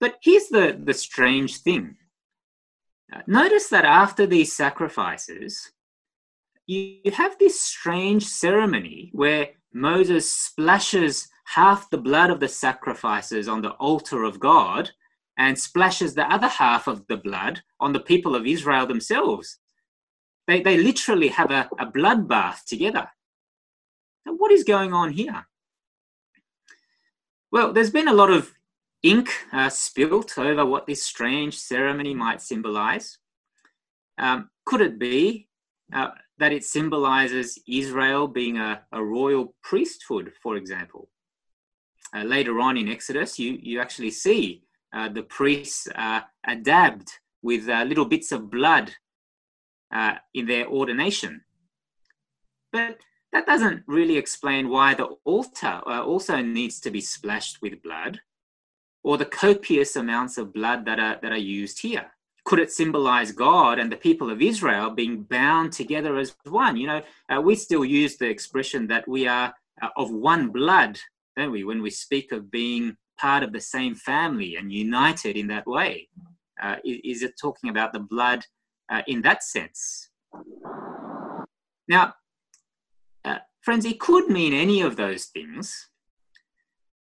But 0.00 0.16
here's 0.22 0.48
the, 0.48 0.78
the 0.82 0.94
strange 0.94 1.58
thing. 1.58 1.96
Uh, 3.12 3.20
notice 3.26 3.68
that 3.68 3.84
after 3.84 4.26
these 4.26 4.54
sacrifices, 4.54 5.72
you 6.68 7.10
have 7.12 7.38
this 7.38 7.60
strange 7.60 8.26
ceremony 8.26 9.08
where 9.12 9.48
Moses 9.72 10.32
splashes 10.32 11.28
half 11.46 11.88
the 11.88 11.98
blood 11.98 12.28
of 12.28 12.40
the 12.40 12.48
sacrifices 12.48 13.48
on 13.48 13.62
the 13.62 13.70
altar 13.70 14.22
of 14.22 14.38
God 14.38 14.90
and 15.38 15.58
splashes 15.58 16.14
the 16.14 16.30
other 16.30 16.46
half 16.46 16.86
of 16.86 17.06
the 17.06 17.16
blood 17.16 17.62
on 17.80 17.94
the 17.94 18.00
people 18.00 18.34
of 18.34 18.46
Israel 18.46 18.86
themselves. 18.86 19.58
They, 20.46 20.60
they 20.60 20.76
literally 20.76 21.28
have 21.28 21.50
a, 21.50 21.70
a 21.78 21.86
bloodbath 21.86 22.64
together. 22.66 23.08
Now, 24.26 24.34
what 24.34 24.52
is 24.52 24.62
going 24.62 24.92
on 24.92 25.12
here? 25.12 25.46
Well, 27.50 27.72
there's 27.72 27.90
been 27.90 28.08
a 28.08 28.14
lot 28.14 28.30
of 28.30 28.52
ink 29.02 29.30
uh, 29.52 29.70
spilt 29.70 30.36
over 30.36 30.66
what 30.66 30.86
this 30.86 31.02
strange 31.02 31.56
ceremony 31.56 32.12
might 32.12 32.42
symbolize. 32.42 33.18
Um, 34.18 34.50
could 34.66 34.82
it 34.82 34.98
be 34.98 35.47
uh, 35.92 36.10
that 36.38 36.52
it 36.52 36.64
symbolizes 36.64 37.58
Israel 37.66 38.28
being 38.28 38.58
a, 38.58 38.82
a 38.92 39.02
royal 39.02 39.54
priesthood, 39.62 40.32
for 40.42 40.56
example? 40.56 41.08
Uh, 42.14 42.22
later 42.22 42.60
on 42.60 42.76
in 42.76 42.88
Exodus, 42.88 43.38
you, 43.38 43.58
you 43.60 43.80
actually 43.80 44.10
see 44.10 44.62
uh, 44.94 45.08
the 45.08 45.22
priests 45.22 45.88
uh, 45.94 46.20
dabbed 46.62 47.10
with 47.42 47.68
uh, 47.68 47.82
little 47.84 48.06
bits 48.06 48.32
of 48.32 48.50
blood 48.50 48.92
uh, 49.94 50.14
in 50.34 50.46
their 50.46 50.66
ordination. 50.66 51.42
But 52.72 52.98
that 53.32 53.46
doesn't 53.46 53.82
really 53.86 54.16
explain 54.16 54.68
why 54.68 54.94
the 54.94 55.08
altar 55.24 55.80
also 55.86 56.40
needs 56.40 56.80
to 56.80 56.90
be 56.90 57.00
splashed 57.00 57.60
with 57.60 57.82
blood 57.82 58.20
or 59.02 59.18
the 59.18 59.26
copious 59.26 59.96
amounts 59.96 60.38
of 60.38 60.52
blood 60.52 60.84
that 60.86 60.98
are, 60.98 61.18
that 61.22 61.32
are 61.32 61.36
used 61.36 61.80
here. 61.80 62.10
Could 62.48 62.60
it 62.60 62.72
symbolize 62.72 63.30
God 63.30 63.78
and 63.78 63.92
the 63.92 63.96
people 63.98 64.30
of 64.30 64.40
Israel 64.40 64.88
being 64.88 65.22
bound 65.22 65.70
together 65.70 66.16
as 66.16 66.34
one? 66.44 66.78
You 66.78 66.86
know, 66.86 67.02
uh, 67.28 67.42
we 67.42 67.54
still 67.54 67.84
use 67.84 68.16
the 68.16 68.30
expression 68.30 68.86
that 68.86 69.06
we 69.06 69.28
are 69.28 69.52
uh, 69.82 69.88
of 69.98 70.10
one 70.10 70.48
blood, 70.48 70.98
don't 71.36 71.52
we, 71.52 71.62
when 71.64 71.82
we 71.82 71.90
speak 71.90 72.32
of 72.32 72.50
being 72.50 72.96
part 73.20 73.42
of 73.42 73.52
the 73.52 73.60
same 73.60 73.94
family 73.94 74.56
and 74.56 74.72
united 74.72 75.36
in 75.36 75.48
that 75.48 75.66
way? 75.66 76.08
Uh, 76.58 76.76
is, 76.86 77.00
is, 77.04 77.22
it 77.22 77.34
talking 77.38 77.68
about 77.68 77.92
the 77.92 78.00
blood 78.00 78.46
uh, 78.88 79.02
in 79.06 79.20
that 79.20 79.42
sense? 79.42 80.08
Now, 81.86 82.14
uh, 83.26 83.40
friends, 83.60 83.84
it 83.84 84.00
could 84.00 84.30
mean 84.30 84.54
any 84.54 84.80
of 84.80 84.96
those 84.96 85.26
things. 85.26 85.90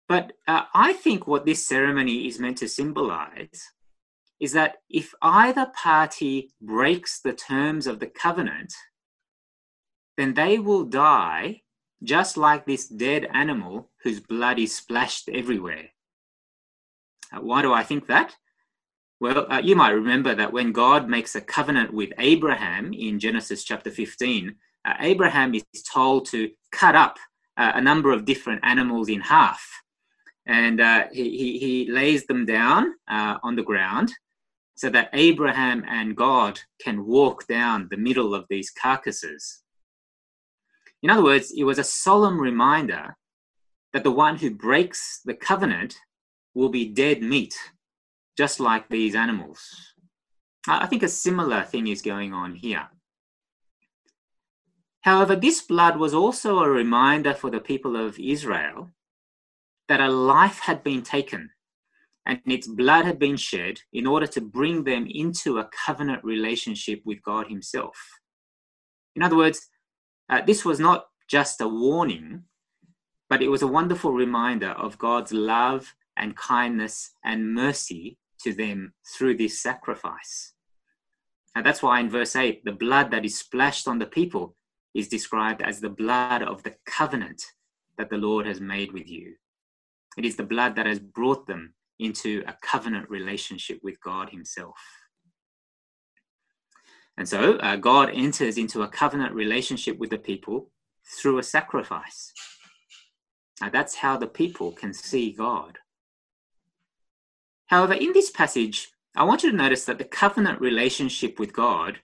But 0.07 0.31
uh, 0.47 0.61
I 0.73 0.93
think 0.93 1.27
what 1.27 1.45
this 1.45 1.67
ceremony 1.67 2.25
is 2.25 2.39
meant 2.39 2.59
to 2.59 2.69
symbolize 2.69 3.74
is 4.39 4.53
that 4.53 4.77
if 4.89 5.13
either 5.21 5.71
party 5.81 6.51
breaks 6.61 7.21
the 7.21 7.33
terms 7.33 7.87
of 7.87 7.99
the 7.99 8.07
covenant, 8.07 8.73
then 10.17 10.33
they 10.33 10.59
will 10.59 10.83
die 10.83 11.61
just 12.03 12.37
like 12.37 12.65
this 12.65 12.87
dead 12.87 13.27
animal 13.33 13.89
whose 14.03 14.19
blood 14.19 14.59
is 14.59 14.75
splashed 14.75 15.29
everywhere. 15.29 15.89
Uh, 17.33 17.41
why 17.41 17.61
do 17.61 17.73
I 17.73 17.83
think 17.83 18.07
that? 18.07 18.35
Well, 19.19 19.51
uh, 19.51 19.61
you 19.63 19.75
might 19.75 19.91
remember 19.91 20.35
that 20.35 20.51
when 20.51 20.73
God 20.73 21.09
makes 21.09 21.35
a 21.35 21.41
covenant 21.41 21.93
with 21.93 22.11
Abraham 22.17 22.93
in 22.93 23.19
Genesis 23.19 23.63
chapter 23.63 23.89
15, 23.89 24.55
uh, 24.85 24.93
Abraham 24.99 25.55
is 25.55 25.63
told 25.91 26.27
to 26.27 26.51
cut 26.71 26.95
up 26.95 27.17
uh, 27.57 27.71
a 27.75 27.81
number 27.81 28.11
of 28.11 28.25
different 28.25 28.59
animals 28.63 29.07
in 29.09 29.21
half. 29.21 29.65
And 30.45 30.79
uh, 30.79 31.05
he, 31.11 31.57
he, 31.57 31.91
lays 31.91 32.27
them 32.27 32.45
down 32.45 32.93
uh, 33.07 33.37
on 33.41 33.55
the 33.55 33.63
ground 33.63 34.13
so 34.75 34.89
that 34.89 35.09
Abraham 35.13 35.83
and 35.87 36.15
God 36.15 36.59
can 36.81 37.05
walk 37.05 37.47
down 37.47 37.87
the 37.89 37.97
middle 37.97 38.35
of 38.35 38.45
these 38.49 38.69
carcasses. 38.69 39.63
In 41.01 41.09
other 41.09 41.23
words, 41.23 41.53
it 41.55 41.63
was 41.63 41.79
a 41.79 41.83
solemn 41.83 42.39
reminder 42.39 43.15
that 43.93 44.03
the 44.03 44.11
one 44.11 44.37
who 44.37 44.51
breaks 44.51 45.21
the 45.23 45.33
covenant 45.33 45.95
will 46.53 46.69
be 46.69 46.85
dead 46.85 47.21
meat, 47.21 47.55
just 48.37 48.59
like 48.59 48.89
these 48.89 49.15
animals. 49.15 49.93
I 50.67 50.87
think 50.87 51.03
a 51.03 51.07
similar 51.07 51.63
thing 51.63 51.87
is 51.87 52.01
going 52.01 52.33
on 52.33 52.55
here. 52.55 52.87
However, 55.01 55.35
this 55.35 55.61
blood 55.61 55.97
was 55.97 56.13
also 56.13 56.59
a 56.59 56.69
reminder 56.69 57.33
for 57.33 57.51
the 57.51 57.59
people 57.59 57.95
of 57.95 58.19
Israel 58.19 58.91
that 59.87 60.01
a 60.01 60.09
life 60.09 60.59
had 60.59 60.83
been 60.83 61.03
taken 61.03 61.51
and 62.25 62.39
its 62.47 62.67
blood 62.67 63.05
had 63.05 63.19
been 63.19 63.37
shed 63.37 63.79
in 63.93 64.07
order 64.07 64.25
to 64.27 64.41
bring 64.41 64.83
them 64.83 65.07
into 65.09 65.59
a 65.59 65.69
covenant 65.85 66.23
relationship 66.23 67.01
with 67.05 67.21
God 67.23 67.47
Himself. 67.47 67.95
In 69.15 69.21
other 69.21 69.37
words, 69.37 69.69
uh, 70.29 70.41
this 70.41 70.65
was 70.65 70.79
not 70.79 71.05
just 71.29 71.61
a 71.61 71.67
warning, 71.67 72.43
but 73.29 73.41
it 73.41 73.49
was 73.49 73.61
a 73.61 73.67
wonderful 73.67 74.11
reminder 74.11 74.71
of 74.71 74.97
God's 74.97 75.31
love 75.31 75.93
and 76.17 76.35
kindness 76.35 77.11
and 77.23 77.53
mercy 77.53 78.17
to 78.43 78.53
them 78.53 78.93
through 79.15 79.37
this 79.37 79.61
sacrifice. 79.61 80.53
And 81.55 81.65
that's 81.65 81.81
why 81.81 81.99
in 81.99 82.09
verse 82.09 82.35
8, 82.35 82.65
the 82.65 82.71
blood 82.71 83.11
that 83.11 83.25
is 83.25 83.37
splashed 83.37 83.87
on 83.87 83.99
the 83.99 84.05
people 84.05 84.55
is 84.93 85.07
described 85.07 85.61
as 85.61 85.79
the 85.79 85.89
blood 85.89 86.41
of 86.41 86.63
the 86.63 86.75
covenant 86.85 87.43
that 87.97 88.09
the 88.09 88.17
Lord 88.17 88.45
has 88.45 88.59
made 88.59 88.91
with 88.91 89.09
you. 89.09 89.35
It 90.17 90.25
is 90.25 90.35
the 90.35 90.43
blood 90.43 90.75
that 90.75 90.85
has 90.85 90.99
brought 90.99 91.47
them 91.47 91.73
into 91.99 92.43
a 92.47 92.55
covenant 92.61 93.09
relationship 93.09 93.79
with 93.83 94.01
God 94.01 94.29
Himself. 94.29 94.77
And 97.17 97.27
so 97.27 97.53
uh, 97.57 97.77
God 97.77 98.11
enters 98.13 98.57
into 98.57 98.81
a 98.81 98.87
covenant 98.87 99.33
relationship 99.33 99.97
with 99.97 100.09
the 100.09 100.17
people 100.17 100.69
through 101.05 101.37
a 101.37 101.43
sacrifice. 101.43 102.33
Now, 103.61 103.69
that's 103.69 103.95
how 103.95 104.17
the 104.17 104.27
people 104.27 104.71
can 104.71 104.93
see 104.93 105.31
God. 105.31 105.77
However, 107.67 107.93
in 107.93 108.11
this 108.13 108.29
passage, 108.29 108.89
I 109.15 109.23
want 109.23 109.43
you 109.43 109.51
to 109.51 109.57
notice 109.57 109.85
that 109.85 109.97
the 109.97 110.03
covenant 110.03 110.59
relationship 110.59 111.39
with 111.39 111.53
God 111.53 111.99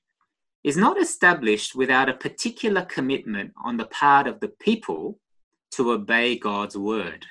is 0.63 0.77
not 0.77 0.99
established 0.99 1.75
without 1.75 2.07
a 2.07 2.13
particular 2.13 2.83
commitment 2.83 3.51
on 3.63 3.77
the 3.77 3.85
part 3.85 4.27
of 4.27 4.39
the 4.39 4.47
people 4.47 5.19
to 5.71 5.91
obey 5.91 6.37
God's 6.37 6.77
word. 6.77 7.25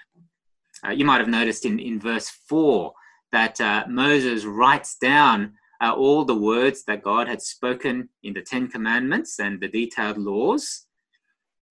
Uh, 0.86 0.90
you 0.90 1.04
might 1.04 1.20
have 1.20 1.28
noticed 1.28 1.64
in, 1.64 1.78
in 1.78 2.00
verse 2.00 2.30
4 2.48 2.92
that 3.32 3.60
uh, 3.60 3.84
Moses 3.88 4.44
writes 4.44 4.96
down 4.96 5.54
uh, 5.80 5.94
all 5.94 6.24
the 6.24 6.36
words 6.36 6.84
that 6.84 7.02
God 7.02 7.28
had 7.28 7.40
spoken 7.40 8.08
in 8.22 8.34
the 8.34 8.42
Ten 8.42 8.68
Commandments 8.68 9.38
and 9.38 9.60
the 9.60 9.68
detailed 9.68 10.18
laws. 10.18 10.86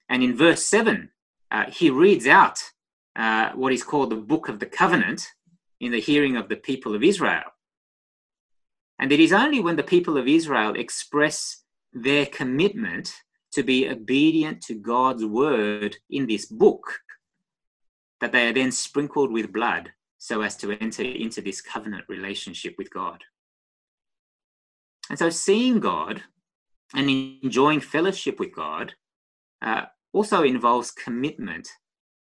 And 0.09 0.23
in 0.23 0.35
verse 0.35 0.63
7, 0.65 1.09
uh, 1.51 1.65
he 1.69 1.89
reads 1.89 2.27
out 2.27 2.59
uh, 3.15 3.51
what 3.53 3.73
is 3.73 3.83
called 3.83 4.09
the 4.09 4.15
Book 4.15 4.49
of 4.49 4.59
the 4.59 4.65
Covenant 4.65 5.27
in 5.79 5.91
the 5.91 5.99
hearing 5.99 6.35
of 6.37 6.49
the 6.49 6.55
people 6.55 6.95
of 6.95 7.03
Israel. 7.03 7.43
And 8.99 9.11
it 9.11 9.19
is 9.19 9.31
only 9.31 9.59
when 9.59 9.75
the 9.75 9.83
people 9.83 10.17
of 10.17 10.27
Israel 10.27 10.75
express 10.75 11.63
their 11.93 12.25
commitment 12.25 13.13
to 13.53 13.63
be 13.63 13.89
obedient 13.89 14.61
to 14.61 14.75
God's 14.75 15.25
word 15.25 15.97
in 16.09 16.27
this 16.27 16.45
book 16.45 16.99
that 18.21 18.31
they 18.31 18.47
are 18.47 18.53
then 18.53 18.71
sprinkled 18.71 19.31
with 19.31 19.53
blood 19.53 19.91
so 20.17 20.41
as 20.41 20.55
to 20.57 20.71
enter 20.71 21.03
into 21.03 21.41
this 21.41 21.61
covenant 21.61 22.05
relationship 22.07 22.75
with 22.77 22.91
God. 22.91 23.23
And 25.09 25.17
so, 25.17 25.29
seeing 25.29 25.79
God 25.79 26.21
and 26.93 27.09
enjoying 27.09 27.79
fellowship 27.79 28.39
with 28.39 28.53
God 28.53 28.93
uh, 29.61 29.85
also 30.13 30.43
involves 30.43 30.91
commitment 30.91 31.67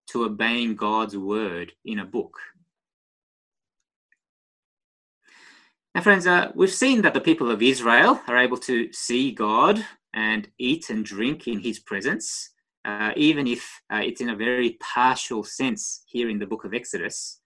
to 0.08 0.24
obeying 0.24 0.76
God's 0.76 1.16
word 1.16 1.72
in 1.84 1.98
a 1.98 2.04
book. 2.04 2.36
Now, 5.94 6.02
friends, 6.02 6.26
uh, 6.26 6.52
we've 6.54 6.72
seen 6.72 7.02
that 7.02 7.14
the 7.14 7.20
people 7.20 7.50
of 7.50 7.62
Israel 7.62 8.20
are 8.28 8.38
able 8.38 8.58
to 8.58 8.92
see 8.92 9.32
God 9.32 9.84
and 10.14 10.48
eat 10.58 10.90
and 10.90 11.04
drink 11.04 11.48
in 11.48 11.60
his 11.60 11.78
presence 11.78 12.50
uh, 12.88 13.12
even 13.16 13.46
if 13.46 13.82
uh, 13.92 14.00
it's 14.02 14.22
in 14.22 14.30
a 14.30 14.36
very 14.36 14.78
partial 14.80 15.44
sense 15.44 16.02
here 16.06 16.30
in 16.30 16.38
the 16.38 16.46
book 16.46 16.64
of 16.64 16.72
Exodus. 16.72 17.40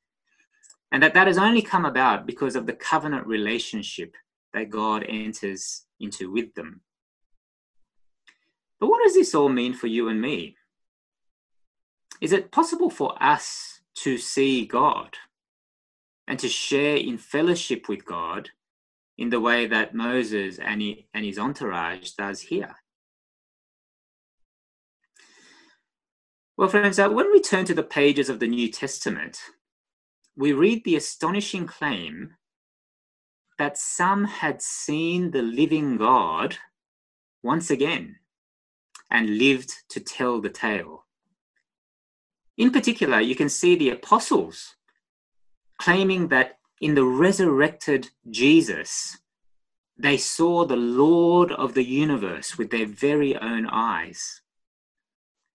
And 0.92 1.02
that 1.02 1.14
that 1.14 1.26
has 1.26 1.38
only 1.38 1.62
come 1.62 1.84
about 1.84 2.26
because 2.26 2.54
of 2.54 2.66
the 2.66 2.74
covenant 2.74 3.26
relationship 3.26 4.14
that 4.54 4.70
God 4.70 5.04
enters 5.08 5.84
into 5.98 6.30
with 6.30 6.54
them. 6.54 6.82
But 8.78 8.86
what 8.86 9.02
does 9.02 9.14
this 9.14 9.34
all 9.34 9.48
mean 9.48 9.74
for 9.74 9.88
you 9.88 10.08
and 10.08 10.20
me? 10.20 10.56
Is 12.20 12.32
it 12.32 12.52
possible 12.52 12.90
for 12.90 13.20
us 13.20 13.80
to 13.96 14.18
see 14.18 14.64
God 14.64 15.16
and 16.28 16.38
to 16.38 16.48
share 16.48 16.96
in 16.96 17.18
fellowship 17.18 17.88
with 17.88 18.04
God 18.04 18.50
in 19.18 19.30
the 19.30 19.40
way 19.40 19.66
that 19.66 19.92
Moses 19.94 20.60
and, 20.60 20.80
and 21.14 21.24
his 21.24 21.38
entourage 21.38 22.10
does 22.12 22.42
here? 22.42 22.76
Well, 26.62 26.70
friends, 26.70 27.00
uh, 27.00 27.08
when 27.08 27.32
we 27.32 27.40
turn 27.40 27.64
to 27.64 27.74
the 27.74 27.82
pages 27.82 28.28
of 28.28 28.38
the 28.38 28.46
New 28.46 28.70
Testament, 28.70 29.40
we 30.36 30.52
read 30.52 30.84
the 30.84 30.94
astonishing 30.94 31.66
claim 31.66 32.36
that 33.58 33.76
some 33.76 34.22
had 34.26 34.62
seen 34.62 35.32
the 35.32 35.42
living 35.42 35.96
God 35.96 36.58
once 37.42 37.68
again 37.68 38.20
and 39.10 39.38
lived 39.38 39.72
to 39.88 39.98
tell 39.98 40.40
the 40.40 40.50
tale. 40.50 41.06
In 42.56 42.70
particular, 42.70 43.20
you 43.20 43.34
can 43.34 43.48
see 43.48 43.74
the 43.74 43.90
apostles 43.90 44.76
claiming 45.80 46.28
that 46.28 46.60
in 46.80 46.94
the 46.94 47.04
resurrected 47.04 48.10
Jesus, 48.30 49.18
they 49.98 50.16
saw 50.16 50.64
the 50.64 50.76
Lord 50.76 51.50
of 51.50 51.74
the 51.74 51.82
universe 51.82 52.56
with 52.56 52.70
their 52.70 52.86
very 52.86 53.36
own 53.36 53.66
eyes. 53.66 54.41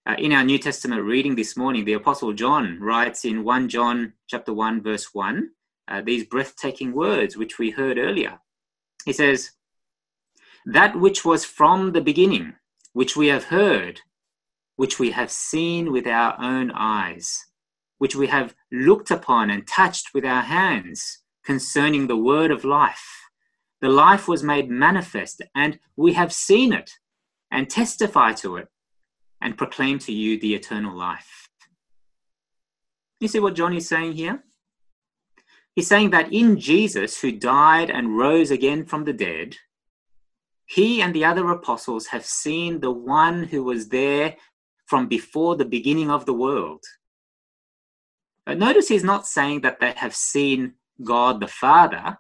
Uh, 0.07 0.15
in 0.19 0.31
our 0.31 0.43
New 0.45 0.57
Testament 0.57 1.03
reading 1.03 1.35
this 1.35 1.57
morning, 1.57 1.83
the 1.83 1.91
Apostle 1.91 2.31
John 2.31 2.79
writes 2.79 3.25
in 3.25 3.43
1 3.43 3.67
John 3.67 4.13
chapter 4.27 4.53
1, 4.53 4.81
verse 4.81 5.13
1, 5.13 5.49
uh, 5.89 6.01
these 6.01 6.23
breathtaking 6.23 6.93
words 6.93 7.35
which 7.35 7.59
we 7.59 7.71
heard 7.71 7.97
earlier. 7.97 8.39
He 9.03 9.11
says, 9.11 9.51
That 10.65 10.97
which 10.97 11.25
was 11.25 11.43
from 11.43 11.91
the 11.91 11.99
beginning, 11.99 12.53
which 12.93 13.17
we 13.17 13.27
have 13.27 13.45
heard, 13.45 13.99
which 14.77 14.97
we 14.97 15.11
have 15.11 15.29
seen 15.29 15.91
with 15.91 16.07
our 16.07 16.39
own 16.39 16.71
eyes, 16.71 17.45
which 17.97 18.15
we 18.15 18.27
have 18.27 18.55
looked 18.71 19.11
upon 19.11 19.49
and 19.49 19.67
touched 19.67 20.13
with 20.13 20.23
our 20.23 20.43
hands 20.43 21.19
concerning 21.43 22.07
the 22.07 22.15
word 22.15 22.49
of 22.49 22.63
life. 22.63 23.29
The 23.81 23.89
life 23.89 24.29
was 24.29 24.41
made 24.41 24.69
manifest, 24.69 25.41
and 25.53 25.79
we 25.97 26.13
have 26.13 26.31
seen 26.31 26.71
it 26.71 26.91
and 27.51 27.69
testify 27.69 28.31
to 28.35 28.55
it 28.55 28.69
and 29.47 29.57
proclaim 29.57 29.97
to 29.97 30.11
you 30.11 30.37
the 30.37 30.53
eternal 30.53 30.93
life. 30.93 31.47
You 33.21 33.29
see 33.29 33.39
what 33.39 33.55
John 33.55 33.73
is 33.73 33.87
saying 33.87 34.11
here? 34.11 34.43
He's 35.73 35.87
saying 35.87 36.09
that 36.09 36.33
in 36.33 36.59
Jesus, 36.59 37.21
who 37.21 37.31
died 37.31 37.89
and 37.89 38.17
rose 38.17 38.51
again 38.51 38.83
from 38.83 39.05
the 39.05 39.13
dead, 39.13 39.55
he 40.65 41.01
and 41.01 41.15
the 41.15 41.23
other 41.23 41.49
apostles 41.49 42.07
have 42.07 42.25
seen 42.25 42.81
the 42.81 42.91
one 42.91 43.43
who 43.43 43.63
was 43.63 43.87
there 43.87 44.35
from 44.85 45.07
before 45.07 45.55
the 45.55 45.71
beginning 45.77 46.11
of 46.11 46.25
the 46.25 46.33
world. 46.33 46.83
But 48.45 48.57
notice 48.57 48.89
he's 48.89 49.05
not 49.05 49.27
saying 49.27 49.61
that 49.61 49.79
they 49.79 49.93
have 49.95 50.13
seen 50.13 50.73
God 51.01 51.39
the 51.39 51.47
Father, 51.47 52.17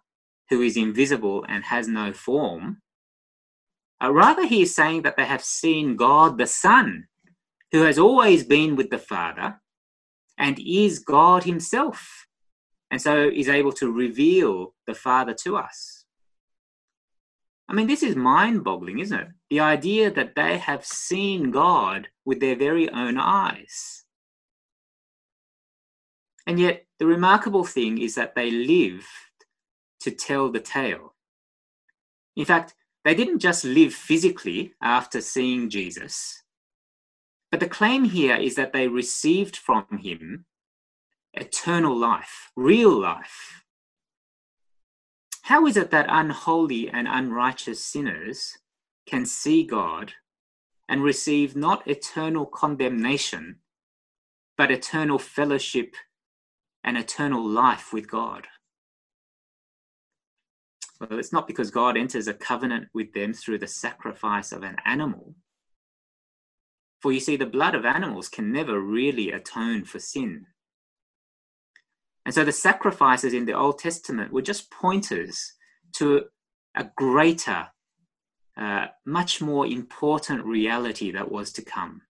who 0.49 0.61
is 0.61 0.77
invisible 0.77 1.45
and 1.49 1.65
has 1.65 1.89
no 1.89 2.13
form. 2.13 2.81
Uh, 4.01 4.13
rather, 4.13 4.45
he 4.45 4.61
is 4.61 4.73
saying 4.73 5.01
that 5.01 5.17
they 5.17 5.25
have 5.25 5.43
seen 5.43 5.97
God 5.97 6.37
the 6.37 6.47
Son, 6.47 7.07
who 7.71 7.83
has 7.83 7.99
always 7.99 8.43
been 8.43 8.75
with 8.75 8.89
the 8.89 8.97
Father 8.97 9.61
and 10.37 10.59
is 10.59 10.99
God 10.99 11.43
Himself, 11.43 12.27
and 12.91 13.01
so 13.01 13.29
is 13.33 13.49
able 13.49 13.73
to 13.73 13.91
reveal 13.91 14.73
the 14.85 14.93
Father 14.93 15.33
to 15.43 15.57
us. 15.57 16.05
I 17.69 17.73
mean, 17.73 17.87
this 17.87 18.03
is 18.03 18.15
mind 18.15 18.63
boggling, 18.63 18.99
isn't 18.99 19.19
it? 19.19 19.27
The 19.49 19.59
idea 19.59 20.09
that 20.11 20.35
they 20.35 20.57
have 20.57 20.85
seen 20.85 21.51
God 21.51 22.07
with 22.23 22.39
their 22.39 22.55
very 22.55 22.89
own 22.89 23.17
eyes. 23.17 24.05
And 26.45 26.59
yet, 26.59 26.85
the 26.97 27.05
remarkable 27.05 27.65
thing 27.65 27.97
is 28.01 28.15
that 28.15 28.35
they 28.35 28.49
lived 28.51 29.05
to 30.01 30.11
tell 30.11 30.49
the 30.49 30.61
tale. 30.61 31.13
In 32.37 32.45
fact, 32.45 32.73
they 33.03 33.15
didn't 33.15 33.39
just 33.39 33.65
live 33.65 33.93
physically 33.93 34.73
after 34.81 35.19
seeing 35.19 35.69
Jesus, 35.69 36.43
but 37.51 37.59
the 37.59 37.69
claim 37.69 38.05
here 38.05 38.35
is 38.35 38.55
that 38.55 38.73
they 38.73 38.87
received 38.87 39.55
from 39.55 39.85
him 40.01 40.45
eternal 41.33 41.95
life, 41.95 42.51
real 42.55 42.91
life. 42.91 43.63
How 45.43 45.65
is 45.65 45.77
it 45.77 45.91
that 45.91 46.07
unholy 46.09 46.89
and 46.89 47.07
unrighteous 47.07 47.81
sinners 47.81 48.57
can 49.05 49.25
see 49.25 49.63
God 49.63 50.13
and 50.89 51.01
receive 51.01 51.55
not 51.55 51.87
eternal 51.87 52.45
condemnation, 52.45 53.59
but 54.57 54.71
eternal 54.71 55.19
fellowship 55.19 55.95
and 56.83 56.97
eternal 56.97 57.47
life 57.47 57.93
with 57.93 58.09
God? 58.09 58.47
Well, 60.99 61.19
it's 61.19 61.31
not 61.31 61.47
because 61.47 61.71
God 61.71 61.95
enters 61.95 62.27
a 62.27 62.33
covenant 62.33 62.89
with 62.93 63.13
them 63.13 63.33
through 63.33 63.59
the 63.59 63.67
sacrifice 63.67 64.51
of 64.51 64.63
an 64.63 64.77
animal. 64.83 65.35
For 67.01 67.11
you 67.11 67.19
see, 67.19 67.35
the 67.35 67.45
blood 67.45 67.75
of 67.75 67.85
animals 67.85 68.29
can 68.29 68.51
never 68.51 68.79
really 68.79 69.31
atone 69.31 69.83
for 69.83 69.99
sin. 69.99 70.47
And 72.25 72.33
so 72.33 72.43
the 72.43 72.51
sacrifices 72.51 73.33
in 73.33 73.45
the 73.45 73.53
Old 73.53 73.79
Testament 73.79 74.33
were 74.33 74.41
just 74.41 74.71
pointers 74.71 75.53
to 75.93 76.25
a 76.75 76.89
greater, 76.95 77.67
uh, 78.57 78.87
much 79.05 79.41
more 79.41 79.65
important 79.65 80.43
reality 80.43 81.11
that 81.11 81.31
was 81.31 81.51
to 81.53 81.61
come. 81.61 82.01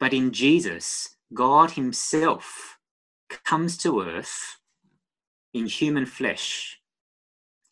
But 0.00 0.12
in 0.12 0.32
Jesus, 0.32 1.16
God 1.32 1.72
Himself 1.72 2.78
comes 3.44 3.76
to 3.78 4.02
earth 4.02 4.58
in 5.54 5.66
human 5.66 6.06
flesh 6.06 6.80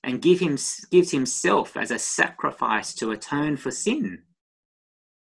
and 0.03 0.23
give 0.23 0.41
him, 0.41 0.57
gives 0.91 1.11
himself 1.11 1.77
as 1.77 1.91
a 1.91 1.99
sacrifice 1.99 2.95
to 2.95 3.11
atone 3.11 3.57
for 3.57 3.71
sin. 3.71 4.23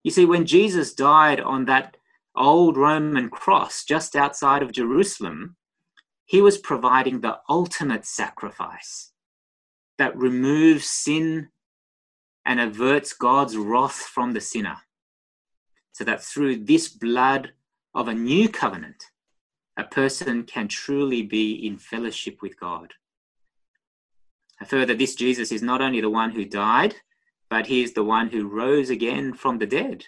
You 0.04 0.12
see, 0.12 0.26
when 0.26 0.46
Jesus 0.46 0.94
died 0.94 1.39
on 1.39 1.66
that 1.66 1.98
old 2.36 2.78
Roman 2.78 3.30
cross 3.30 3.86
just 3.86 4.16
outside 4.16 4.62
of 4.62 4.72
Jerusalem, 4.72 5.56
he 6.26 6.42
was 6.42 6.58
providing 6.58 7.22
the 7.22 7.39
ultimate 7.50 8.06
sacrifice 8.06 9.12
that 9.98 10.16
removes 10.16 10.86
sin 10.86 11.50
and 12.46 12.60
averts 12.60 13.13
God's 13.13 13.56
wrath 13.56 13.96
from 13.96 14.34
the 14.34 14.42
sinner. 14.42 14.78
So 15.94 16.04
that 16.04 16.24
through 16.24 16.58
this 16.66 16.89
blood 16.89 17.54
of 17.94 18.08
a 18.08 18.13
new 18.13 18.50
covenant, 18.50 19.06
a 19.78 19.84
person 19.84 20.44
can 20.44 20.68
truly 20.68 21.22
be 21.22 21.66
in 21.66 21.78
fellowship 21.78 22.42
with 22.42 22.60
God. 22.60 22.94
Further, 24.66 24.96
this 24.96 25.16
Jesus 25.16 25.52
is 25.52 25.62
not 25.62 25.82
only 25.82 26.02
the 26.02 26.10
one 26.10 26.32
who 26.32 26.46
died, 26.46 26.96
but 27.54 27.68
he 27.68 27.84
is 27.84 27.94
the 27.94 28.04
one 28.04 28.30
who 28.30 28.48
rose 28.48 28.89
again 28.89 29.32
from 29.32 29.60
the 29.60 29.68
dead 29.68 30.04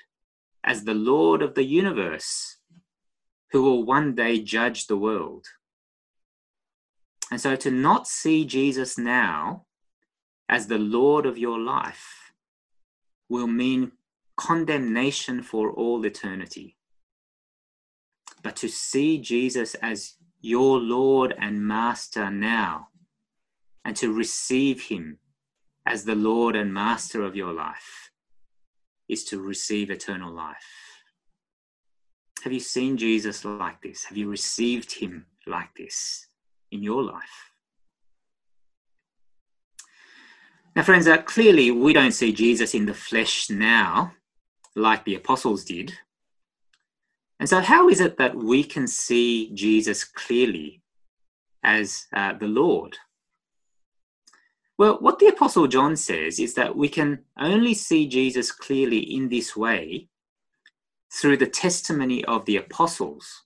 as 0.63 0.83
the 0.83 0.95
Lord 0.95 1.43
of 1.43 1.53
the 1.53 1.63
universe, 1.63 2.57
who 3.51 3.61
will 3.61 3.83
one 3.83 4.15
day 4.15 4.39
judge 4.41 4.87
the 4.87 4.97
world. 4.97 5.45
And 7.29 7.39
so 7.39 7.55
to 7.55 7.69
not 7.69 8.07
see 8.07 8.45
Jesus 8.45 8.97
now 8.97 9.67
as 10.49 10.65
the 10.65 10.79
Lord 10.79 11.27
of 11.27 11.37
your 11.37 11.59
life 11.59 12.31
will 13.29 13.45
mean 13.45 13.91
condemnation 14.37 15.43
for 15.43 15.69
all 15.69 16.03
eternity. 16.03 16.77
But 18.41 18.55
to 18.55 18.67
see 18.67 19.19
Jesus 19.19 19.75
as 19.75 20.15
your 20.41 20.79
Lord 20.79 21.35
and 21.37 21.63
Master 21.63 22.31
now 22.31 22.87
and 23.85 23.95
to 23.97 24.11
receive 24.11 24.81
Him 24.81 25.19
as 25.85 26.03
the 26.03 26.15
Lord 26.15 26.55
and 26.55 26.73
Master 26.73 27.23
of 27.23 27.35
your 27.35 27.53
life 27.53 28.11
is 29.07 29.23
to 29.25 29.39
receive 29.39 29.89
eternal 29.89 30.33
life. 30.33 30.55
Have 32.43 32.53
you 32.53 32.59
seen 32.59 32.97
Jesus 32.97 33.45
like 33.45 33.81
this? 33.81 34.05
Have 34.05 34.17
you 34.17 34.29
received 34.29 34.91
Him 34.93 35.25
like 35.47 35.69
this 35.75 36.27
in 36.71 36.83
your 36.83 37.03
life? 37.03 37.51
Now, 40.75 40.83
friends, 40.83 41.07
uh, 41.07 41.21
clearly 41.21 41.71
we 41.71 41.93
don't 41.93 42.11
see 42.11 42.33
Jesus 42.33 42.73
in 42.73 42.85
the 42.85 42.93
flesh 42.93 43.49
now 43.49 44.13
like 44.75 45.05
the 45.05 45.15
apostles 45.15 45.63
did. 45.63 45.93
And 47.39 47.47
so, 47.47 47.61
how 47.61 47.89
is 47.89 48.01
it 48.01 48.17
that 48.17 48.35
we 48.35 48.63
can 48.63 48.87
see 48.87 49.51
Jesus 49.53 50.03
clearly 50.03 50.81
as 51.63 52.07
uh, 52.13 52.33
the 52.33 52.47
Lord? 52.47 52.97
Well, 54.77 54.97
what 54.99 55.19
the 55.19 55.27
Apostle 55.27 55.67
John 55.67 55.95
says 55.95 56.39
is 56.39 56.53
that 56.55 56.75
we 56.75 56.89
can 56.89 57.19
only 57.39 57.73
see 57.73 58.07
Jesus 58.07 58.51
clearly 58.51 58.99
in 58.99 59.29
this 59.29 59.55
way 59.55 60.09
through 61.13 61.37
the 61.37 61.47
testimony 61.47 62.25
of 62.25 62.45
the 62.45 62.57
apostles, 62.57 63.43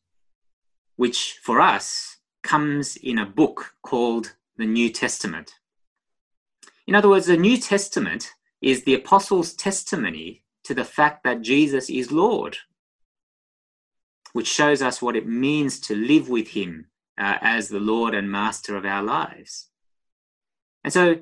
which 0.96 1.40
for 1.44 1.62
us 1.62 2.18
comes 2.42 2.96
in 2.96 3.20
a 3.20 3.26
book 3.28 3.76
called 3.84 4.34
the 4.58 4.66
New 4.66 4.90
Testament. 4.90 5.54
In 6.88 6.96
other 6.96 7.10
words, 7.10 7.28
the 7.28 7.38
New 7.38 7.58
Testament 7.58 8.34
is 8.60 8.84
the 8.84 8.96
apostles' 8.96 9.54
testimony 9.54 10.44
to 10.64 10.74
the 10.74 10.84
fact 10.84 11.24
that 11.24 11.42
Jesus 11.42 11.92
is 11.92 12.12
Lord, 12.12 12.58
which 14.34 14.48
shows 14.48 14.82
us 14.82 15.00
what 15.00 15.16
it 15.16 15.28
means 15.28 15.80
to 15.82 15.96
live 15.96 16.28
with 16.28 16.50
Him 16.50 16.88
uh, 17.20 17.38
as 17.42 17.70
the 17.70 17.80
Lord 17.80 18.16
and 18.16 18.32
Master 18.32 18.76
of 18.76 18.86
our 18.86 19.04
lives. 19.04 19.69
And 20.84 20.94
so, 20.94 21.20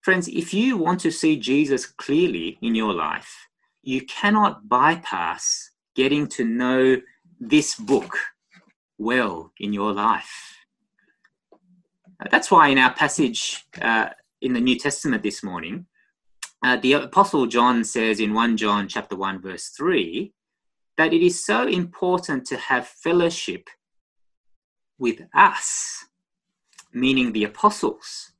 friends, 0.00 0.28
if 0.28 0.52
you 0.52 0.76
want 0.76 1.00
to 1.00 1.10
see 1.10 1.36
Jesus 1.36 1.86
clearly 1.86 2.58
in 2.62 2.74
your 2.74 2.92
life, 2.92 3.48
you 3.82 4.04
cannot 4.04 4.68
bypass 4.68 5.70
getting 5.94 6.26
to 6.28 6.44
know 6.44 7.00
this 7.40 7.74
book 7.74 8.16
well 8.98 9.52
in 9.58 9.72
your 9.72 9.92
life. 9.92 10.56
That's 12.30 12.50
why 12.50 12.68
in 12.68 12.78
our 12.78 12.92
passage 12.92 13.64
uh, 13.80 14.10
in 14.40 14.52
the 14.52 14.60
New 14.60 14.78
Testament 14.78 15.22
this 15.22 15.42
morning, 15.42 15.86
uh, 16.64 16.76
the 16.76 16.94
Apostle 16.94 17.46
John 17.46 17.84
says 17.84 18.18
in 18.18 18.34
1 18.34 18.56
John 18.56 18.88
chapter 18.88 19.14
1 19.14 19.40
verse 19.40 19.68
3 19.68 20.32
that 20.96 21.12
it 21.12 21.24
is 21.24 21.44
so 21.46 21.66
important 21.66 22.44
to 22.46 22.56
have 22.56 22.88
fellowship 22.88 23.68
with 24.98 25.20
us, 25.32 26.06
meaning 26.92 27.32
the 27.32 27.44
apostles, 27.44 28.32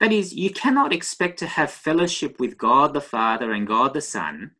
that 0.00 0.12
is, 0.12 0.32
you 0.32 0.50
cannot 0.50 0.92
expect 0.92 1.38
to 1.40 1.46
have 1.46 1.70
fellowship 1.70 2.38
with 2.38 2.56
God 2.56 2.94
the 2.94 3.00
Father 3.00 3.52
and 3.52 3.66
God 3.66 3.94
the 3.94 4.00
Son 4.00 4.52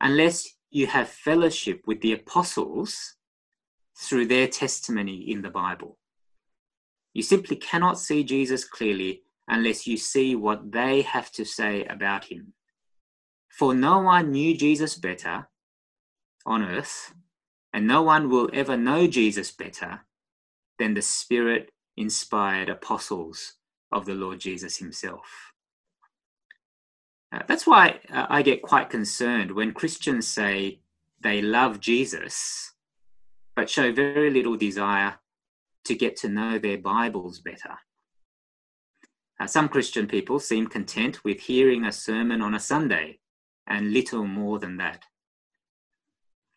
unless 0.00 0.48
you 0.70 0.86
have 0.86 1.08
fellowship 1.08 1.82
with 1.86 2.00
the 2.00 2.12
apostles 2.12 3.16
through 3.96 4.26
their 4.26 4.46
testimony 4.46 5.30
in 5.30 5.42
the 5.42 5.50
Bible. 5.50 5.98
You 7.12 7.22
simply 7.22 7.56
cannot 7.56 7.98
see 7.98 8.22
Jesus 8.22 8.64
clearly 8.64 9.22
unless 9.48 9.86
you 9.86 9.96
see 9.96 10.36
what 10.36 10.72
they 10.72 11.02
have 11.02 11.32
to 11.32 11.44
say 11.44 11.84
about 11.84 12.24
him. 12.24 12.52
For 13.50 13.74
no 13.74 13.98
one 13.98 14.30
knew 14.30 14.56
Jesus 14.56 14.94
better 14.94 15.48
on 16.46 16.62
earth, 16.62 17.12
and 17.72 17.86
no 17.86 18.02
one 18.02 18.30
will 18.30 18.48
ever 18.52 18.76
know 18.76 19.06
Jesus 19.06 19.50
better 19.50 20.06
than 20.78 20.94
the 20.94 21.02
Spirit 21.02 21.72
inspired 21.96 22.68
apostles 22.68 23.57
of 23.92 24.06
the 24.06 24.14
Lord 24.14 24.40
Jesus 24.40 24.76
himself. 24.76 25.52
Uh, 27.32 27.40
that's 27.46 27.66
why 27.66 28.00
uh, 28.12 28.26
I 28.28 28.42
get 28.42 28.62
quite 28.62 28.88
concerned 28.88 29.50
when 29.50 29.72
Christians 29.72 30.26
say 30.26 30.80
they 31.20 31.42
love 31.42 31.80
Jesus, 31.80 32.72
but 33.54 33.68
show 33.68 33.92
very 33.92 34.30
little 34.30 34.56
desire 34.56 35.18
to 35.84 35.94
get 35.94 36.16
to 36.16 36.28
know 36.28 36.58
their 36.58 36.78
Bibles 36.78 37.40
better. 37.40 37.78
Uh, 39.40 39.46
some 39.46 39.68
Christian 39.68 40.06
people 40.06 40.38
seem 40.38 40.66
content 40.66 41.22
with 41.22 41.40
hearing 41.40 41.84
a 41.84 41.92
sermon 41.92 42.42
on 42.42 42.54
a 42.54 42.60
Sunday 42.60 43.18
and 43.66 43.92
little 43.92 44.24
more 44.24 44.58
than 44.58 44.78
that. 44.78 45.04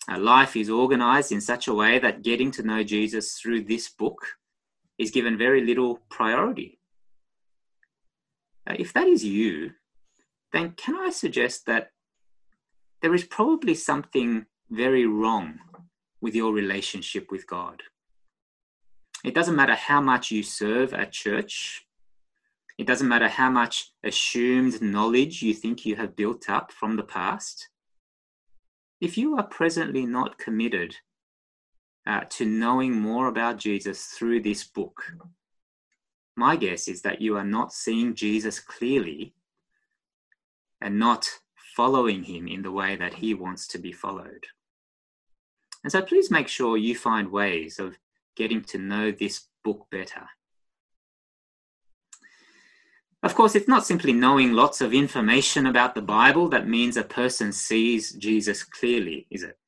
Uh, 0.10 0.18
life 0.18 0.56
is 0.56 0.70
organized 0.70 1.32
in 1.32 1.42
such 1.42 1.68
a 1.68 1.74
way 1.74 2.00
that 2.00 2.24
getting 2.24 2.50
to 2.52 2.64
know 2.64 2.84
Jesus 2.84 3.34
through 3.40 3.64
this 3.64 3.90
book 3.90 4.26
is 4.98 5.12
given 5.12 5.38
very 5.38 5.64
little 5.64 6.00
priority. 6.10 6.81
If 8.68 8.94
that 8.94 9.08
is 9.08 9.24
you, 9.24 9.72
then 10.54 10.74
can 10.78 10.96
I 10.96 11.10
suggest 11.10 11.66
that 11.66 11.92
there 13.02 13.14
is 13.16 13.24
probably 13.24 13.74
something 13.74 14.46
very 14.70 15.06
wrong 15.06 15.60
with 16.22 16.36
your 16.36 16.54
relationship 16.54 17.32
with 17.32 17.48
God? 17.48 17.82
It 19.24 19.36
doesn't 19.36 19.56
matter 19.56 19.76
how 19.76 20.02
much 20.02 20.32
you 20.32 20.44
serve 20.44 20.94
at 20.94 21.12
church. 21.12 21.86
It 22.78 22.88
doesn't 22.88 23.08
matter 23.08 23.28
how 23.28 23.50
much 23.50 23.92
assumed 24.04 24.82
knowledge 24.82 25.44
you 25.44 25.54
think 25.54 25.86
you 25.86 25.96
have 25.96 26.16
built 26.16 26.50
up 26.50 26.72
from 26.72 26.96
the 26.96 27.04
past. 27.04 27.70
If 29.00 29.18
you 29.18 29.38
are 29.38 29.44
presently 29.44 30.06
not 30.06 30.38
committed 30.38 30.96
uh, 32.08 32.22
to 32.30 32.46
knowing 32.46 33.00
more 33.00 33.28
about 33.28 33.58
Jesus 33.58 34.06
through 34.06 34.42
this 34.42 34.64
book, 34.64 35.04
my 36.42 36.56
guess 36.56 36.88
is 36.88 37.04
that 37.04 37.22
you 37.22 37.38
are 37.38 37.52
not 37.58 37.72
seeing 37.72 38.16
Jesus 38.16 38.60
clearly 38.60 39.36
and 40.82 40.98
not 40.98 41.30
following 41.76 42.24
him 42.24 42.48
in 42.48 42.64
the 42.64 42.72
way 42.72 42.96
that 42.96 43.14
he 43.14 43.36
wants 43.36 43.68
to 43.68 43.78
be 43.78 43.92
followed. 43.92 44.44
And 45.84 45.92
so 45.92 46.02
please 46.02 46.32
make 46.32 46.48
sure 46.48 46.78
you 46.78 46.96
find 46.96 47.32
ways 47.32 47.78
of 47.78 48.00
getting 48.36 48.64
to 48.72 48.80
know 48.80 49.12
this 49.12 49.48
book 49.64 49.86
better. 49.92 50.26
Of 53.22 53.36
course, 53.36 53.54
it's 53.54 53.68
not 53.68 53.86
simply 53.86 54.12
knowing 54.12 54.54
lots 54.54 54.82
of 54.82 54.96
information 54.96 55.68
about 55.68 55.94
the 55.94 56.02
Bible 56.02 56.50
that 56.50 56.68
means 56.68 56.98
a 56.98 57.04
person 57.04 57.52
sees 57.52 58.14
Jesus 58.14 58.64
clearly, 58.64 59.28
is 59.30 59.44
it? 59.44 59.60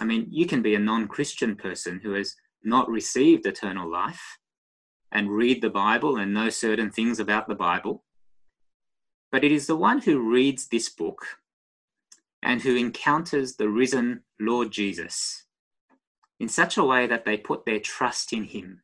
I 0.00 0.04
mean, 0.04 0.26
you 0.28 0.46
can 0.46 0.60
be 0.60 0.74
a 0.74 0.80
non 0.80 1.06
Christian 1.06 1.54
person 1.54 2.00
who 2.02 2.14
has 2.14 2.34
not 2.64 2.88
received 2.88 3.46
eternal 3.46 3.88
life 3.88 4.39
and 5.12 5.30
read 5.30 5.60
the 5.60 5.70
Bible 5.70 6.16
and 6.16 6.32
know 6.32 6.50
certain 6.50 6.90
things 6.90 7.18
about 7.18 7.48
the 7.48 7.54
Bible. 7.54 8.04
But 9.32 9.44
it 9.44 9.52
is 9.52 9.66
the 9.66 9.76
one 9.76 10.00
who 10.00 10.30
reads 10.30 10.68
this 10.68 10.88
book 10.88 11.26
and 12.42 12.62
who 12.62 12.76
encounters 12.76 13.56
the 13.56 13.68
risen 13.68 14.22
Lord 14.38 14.70
Jesus 14.70 15.44
in 16.40 16.48
such 16.48 16.78
a 16.78 16.84
way 16.84 17.06
that 17.06 17.24
they 17.26 17.36
put 17.36 17.66
their 17.66 17.78
trust 17.78 18.32
in 18.32 18.44
Him 18.44 18.82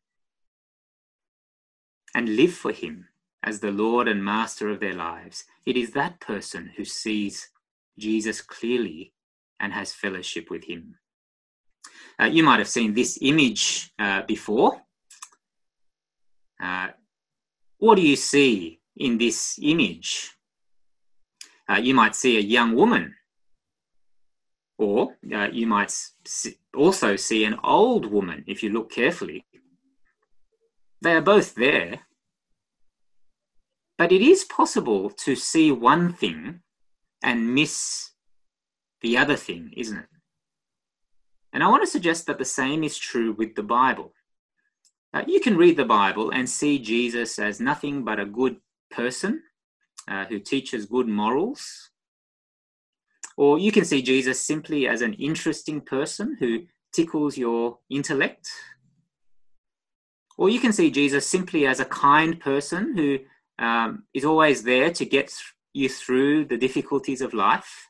and 2.14 2.36
live 2.36 2.52
for 2.52 2.70
Him 2.70 3.08
as 3.42 3.60
the 3.60 3.70
Lord 3.70 4.08
and 4.08 4.22
Master 4.22 4.68
of 4.68 4.78
their 4.80 4.92
lives, 4.92 5.44
it 5.64 5.76
is 5.76 5.92
that 5.92 6.20
person 6.20 6.70
who 6.76 6.84
sees 6.84 7.48
Jesus 7.98 8.42
clearly 8.42 9.14
and 9.58 9.72
has 9.72 9.94
fellowship 9.94 10.50
with 10.50 10.64
Him. 10.64 10.96
Uh, 12.20 12.24
you 12.24 12.42
might 12.42 12.58
have 12.58 12.68
seen 12.68 12.92
this 12.92 13.18
image 13.22 13.92
uh, 13.98 14.22
before. 14.22 14.82
Uh, 16.62 16.88
what 17.78 17.96
do 17.96 18.02
you 18.02 18.16
see 18.16 18.80
in 18.96 19.18
this 19.18 19.58
image? 19.60 20.32
Uh, 21.68 21.74
you 21.74 21.94
might 21.94 22.14
see 22.14 22.36
a 22.36 22.40
young 22.40 22.74
woman, 22.74 23.14
or 24.78 25.16
uh, 25.34 25.48
you 25.52 25.66
might 25.66 25.92
also 26.76 27.16
see 27.16 27.44
an 27.44 27.56
old 27.64 28.06
woman 28.06 28.44
if 28.46 28.62
you 28.62 28.70
look 28.70 28.90
carefully. 28.90 29.44
They 31.02 31.12
are 31.12 31.20
both 31.22 31.54
there, 31.54 32.00
but 33.98 34.12
it 34.12 34.22
is 34.22 34.44
possible 34.44 35.10
to 35.10 35.34
see 35.34 35.72
one 35.72 36.12
thing 36.12 36.60
and 37.22 37.54
miss 37.54 38.12
the 39.00 39.16
other 39.18 39.36
thing, 39.36 39.72
isn't 39.76 39.98
it? 39.98 40.08
And 41.52 41.62
I 41.62 41.68
want 41.68 41.82
to 41.82 41.90
suggest 41.90 42.26
that 42.26 42.38
the 42.38 42.44
same 42.44 42.84
is 42.84 42.98
true 42.98 43.32
with 43.32 43.54
the 43.54 43.62
Bible. 43.62 44.12
Uh, 45.16 45.24
you 45.26 45.40
can 45.40 45.56
read 45.56 45.78
the 45.78 45.84
Bible 45.84 46.30
and 46.30 46.46
see 46.46 46.78
Jesus 46.78 47.38
as 47.38 47.58
nothing 47.58 48.04
but 48.04 48.20
a 48.20 48.26
good 48.26 48.56
person 48.90 49.40
uh, 50.06 50.26
who 50.26 50.38
teaches 50.38 50.84
good 50.84 51.08
morals. 51.08 51.90
Or 53.38 53.58
you 53.58 53.72
can 53.72 53.86
see 53.86 54.02
Jesus 54.02 54.38
simply 54.38 54.86
as 54.86 55.00
an 55.00 55.14
interesting 55.14 55.80
person 55.80 56.36
who 56.38 56.64
tickles 56.92 57.38
your 57.38 57.78
intellect. 57.88 58.46
Or 60.36 60.50
you 60.50 60.60
can 60.60 60.74
see 60.74 60.90
Jesus 60.90 61.26
simply 61.26 61.66
as 61.66 61.80
a 61.80 61.86
kind 61.86 62.38
person 62.38 62.94
who 62.94 63.18
um, 63.58 64.02
is 64.12 64.26
always 64.26 64.64
there 64.64 64.90
to 64.90 65.06
get 65.06 65.32
you 65.72 65.88
through 65.88 66.44
the 66.44 66.58
difficulties 66.58 67.22
of 67.22 67.32
life. 67.32 67.88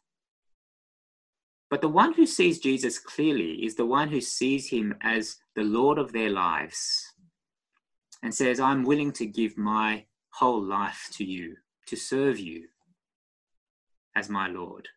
But 1.70 1.80
the 1.80 1.88
one 1.88 2.12
who 2.12 2.24
sees 2.24 2.60
Jesus 2.60 3.00
clearly 3.00 3.64
is 3.64 3.74
the 3.74 3.84
one 3.84 4.10
who 4.10 4.20
sees 4.20 4.70
him 4.70 4.94
as 5.02 5.38
the 5.56 5.64
Lord 5.64 5.98
of 5.98 6.12
their 6.12 6.30
lives 6.30 7.05
and 8.26 8.34
says, 8.34 8.58
I'm 8.58 8.82
willing 8.82 9.12
to 9.12 9.24
give 9.24 9.56
my 9.56 10.04
whole 10.30 10.60
life 10.60 11.10
to 11.12 11.24
you, 11.24 11.58
to 11.86 11.94
serve 11.94 12.40
you 12.40 12.66
as 14.16 14.28
my 14.28 14.48
Lord. 14.48 14.88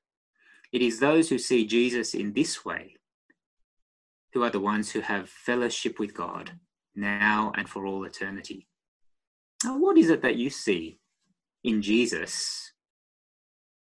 It 0.74 0.82
is 0.82 1.00
those 1.00 1.30
who 1.30 1.38
see 1.38 1.68
Jesus 1.68 2.15
in 2.15 2.34
this 2.34 2.65
way 2.65 2.96
who 4.34 4.42
are 4.42 4.50
the 4.50 4.60
ones 4.60 4.89
who 4.89 5.02
have 5.02 5.30
fellowship 5.30 6.00
with 6.00 6.15
God 6.15 6.54
now 6.96 7.52
and 7.56 7.70
for 7.70 7.86
all 7.86 8.04
eternity. 8.04 8.68
Now, 9.63 9.78
what 9.78 10.00
is 10.00 10.10
it 10.10 10.24
that 10.24 10.38
you 10.38 10.50
see 10.50 10.98
in 11.63 11.84
Jesus 11.84 12.74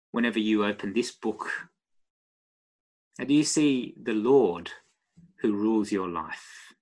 whenever 0.10 0.40
you 0.40 0.66
open 0.66 0.92
this 0.92 1.12
book 1.12 1.52
and 3.20 3.28
do 3.28 3.36
you 3.36 3.44
see 3.44 3.94
the 4.02 4.14
Lord 4.14 4.72
who 5.42 5.54
rules 5.54 5.92
your 5.92 6.10
life? 6.10 6.74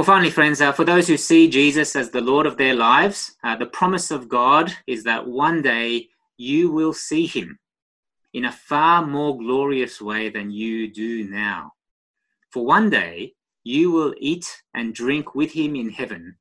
Well, 0.00 0.06
finally, 0.06 0.30
friends, 0.30 0.62
uh, 0.62 0.72
for 0.72 0.84
those 0.84 1.08
who 1.08 1.18
see 1.18 1.46
Jesus 1.46 1.94
as 1.94 2.08
the 2.08 2.22
Lord 2.22 2.46
of 2.46 2.56
their 2.56 2.72
lives, 2.72 3.36
uh, 3.44 3.54
the 3.54 3.66
promise 3.66 4.10
of 4.10 4.30
God 4.30 4.74
is 4.86 5.04
that 5.04 5.28
one 5.28 5.60
day 5.60 6.08
you 6.38 6.70
will 6.70 6.94
see 6.94 7.26
him 7.26 7.58
in 8.32 8.46
a 8.46 8.50
far 8.50 9.06
more 9.06 9.36
glorious 9.36 10.00
way 10.00 10.30
than 10.30 10.50
you 10.50 10.90
do 10.90 11.28
now. 11.28 11.72
For 12.50 12.64
one 12.64 12.88
day 12.88 13.34
you 13.62 13.90
will 13.90 14.14
eat 14.16 14.46
and 14.72 14.94
drink 14.94 15.34
with 15.34 15.52
him 15.52 15.76
in 15.76 15.90
heaven, 15.90 16.36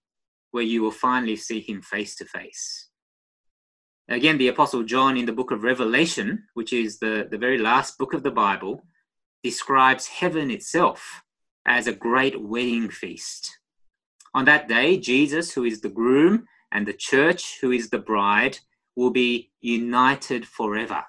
where 0.52 0.64
you 0.64 0.82
will 0.82 0.92
finally 0.92 1.36
see 1.36 1.60
him 1.60 1.82
face 1.82 2.16
to 2.16 2.26
face. 2.26 2.88
Again, 4.08 4.38
the 4.38 4.48
Apostle 4.48 4.84
John 4.84 5.18
in 5.18 5.26
the 5.26 5.34
book 5.34 5.52
of 5.52 5.64
Revelation, 5.64 6.46
which 6.54 6.72
is 6.72 7.00
the, 7.00 7.28
the 7.30 7.38
very 7.38 7.58
last 7.58 7.98
book 7.98 8.14
of 8.14 8.24
the 8.24 8.32
Bible, 8.32 8.86
describes 9.44 10.08
heaven 10.08 10.50
itself 10.50 11.24
as 11.66 11.88
a 11.88 11.94
great 11.94 12.42
wedding 12.42 12.90
feast. 12.90 13.60
On 14.34 14.46
that 14.46 14.68
day, 14.68 14.98
Jesus, 14.98 15.54
who 15.54 15.64
is 15.64 15.82
the 15.82 15.90
groom, 15.90 16.46
and 16.72 16.88
the 16.88 16.94
church, 16.94 17.60
who 17.62 17.72
is 17.72 17.90
the 17.90 18.00
bride, 18.00 18.60
will 18.96 19.10
be 19.10 19.52
united 19.62 20.48
forever. 20.48 21.04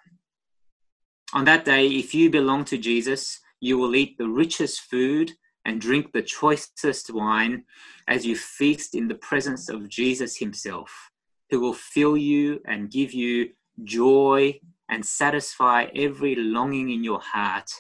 On 1.33 1.45
that 1.45 1.65
day, 1.65 1.87
if 1.87 2.15
you 2.15 2.31
belong 2.31 2.65
to 2.67 2.79
Jesus, 2.79 3.41
you 3.61 3.79
will 3.79 3.95
eat 3.95 4.17
the 4.17 4.29
richest 4.29 4.81
food 4.83 5.33
and 5.65 5.81
drink 5.81 6.13
the 6.13 6.23
choicest 6.23 7.13
wine 7.13 7.65
as 8.09 8.27
you 8.27 8.35
feast 8.35 8.95
in 8.95 9.07
the 9.09 9.15
presence 9.15 9.69
of 9.69 9.89
Jesus 9.89 10.39
himself 10.39 11.11
who 11.51 11.61
will 11.61 11.75
fill 11.75 12.17
you 12.17 12.61
and 12.65 12.91
give 12.91 13.13
you 13.13 13.51
joy 13.85 14.59
and 14.89 15.05
satisfy 15.05 15.87
every 15.95 16.35
longing 16.37 16.91
in 16.91 17.05
your 17.05 17.21
heart 17.21 17.71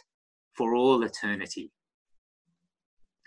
for 0.52 0.74
all 0.74 1.02
eternity. 1.02 1.70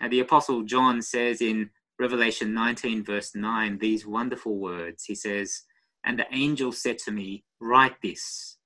And 0.04 0.12
the 0.12 0.20
Apostle 0.20 0.64
John 0.64 1.00
says 1.00 1.40
in 1.40 1.70
Revelation 1.98 2.52
19, 2.52 3.04
verse 3.04 3.34
9, 3.34 3.78
these 3.78 4.06
wonderful 4.06 4.58
words. 4.58 5.04
He 5.06 5.14
says, 5.14 5.62
And 6.04 6.18
the 6.18 6.26
angel 6.30 6.72
said 6.72 6.98
to 7.06 7.10
me, 7.10 7.42
Write 7.58 7.94
this 8.02 8.58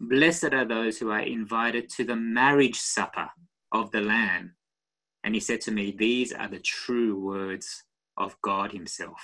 Blessed 0.00 0.52
are 0.52 0.64
those 0.64 0.98
who 0.98 1.12
are 1.12 1.20
invited 1.20 1.90
to 1.90 2.02
the 2.02 2.16
marriage 2.16 2.80
supper 2.80 3.28
of 3.70 3.92
the 3.92 4.00
Lamb. 4.00 4.56
And 5.22 5.32
he 5.32 5.40
said 5.40 5.60
to 5.60 5.70
me, 5.70 5.94
These 5.96 6.32
are 6.32 6.48
the 6.48 6.58
true 6.58 7.16
words 7.24 7.84
of 8.16 8.34
God 8.42 8.72
Himself. 8.72 9.20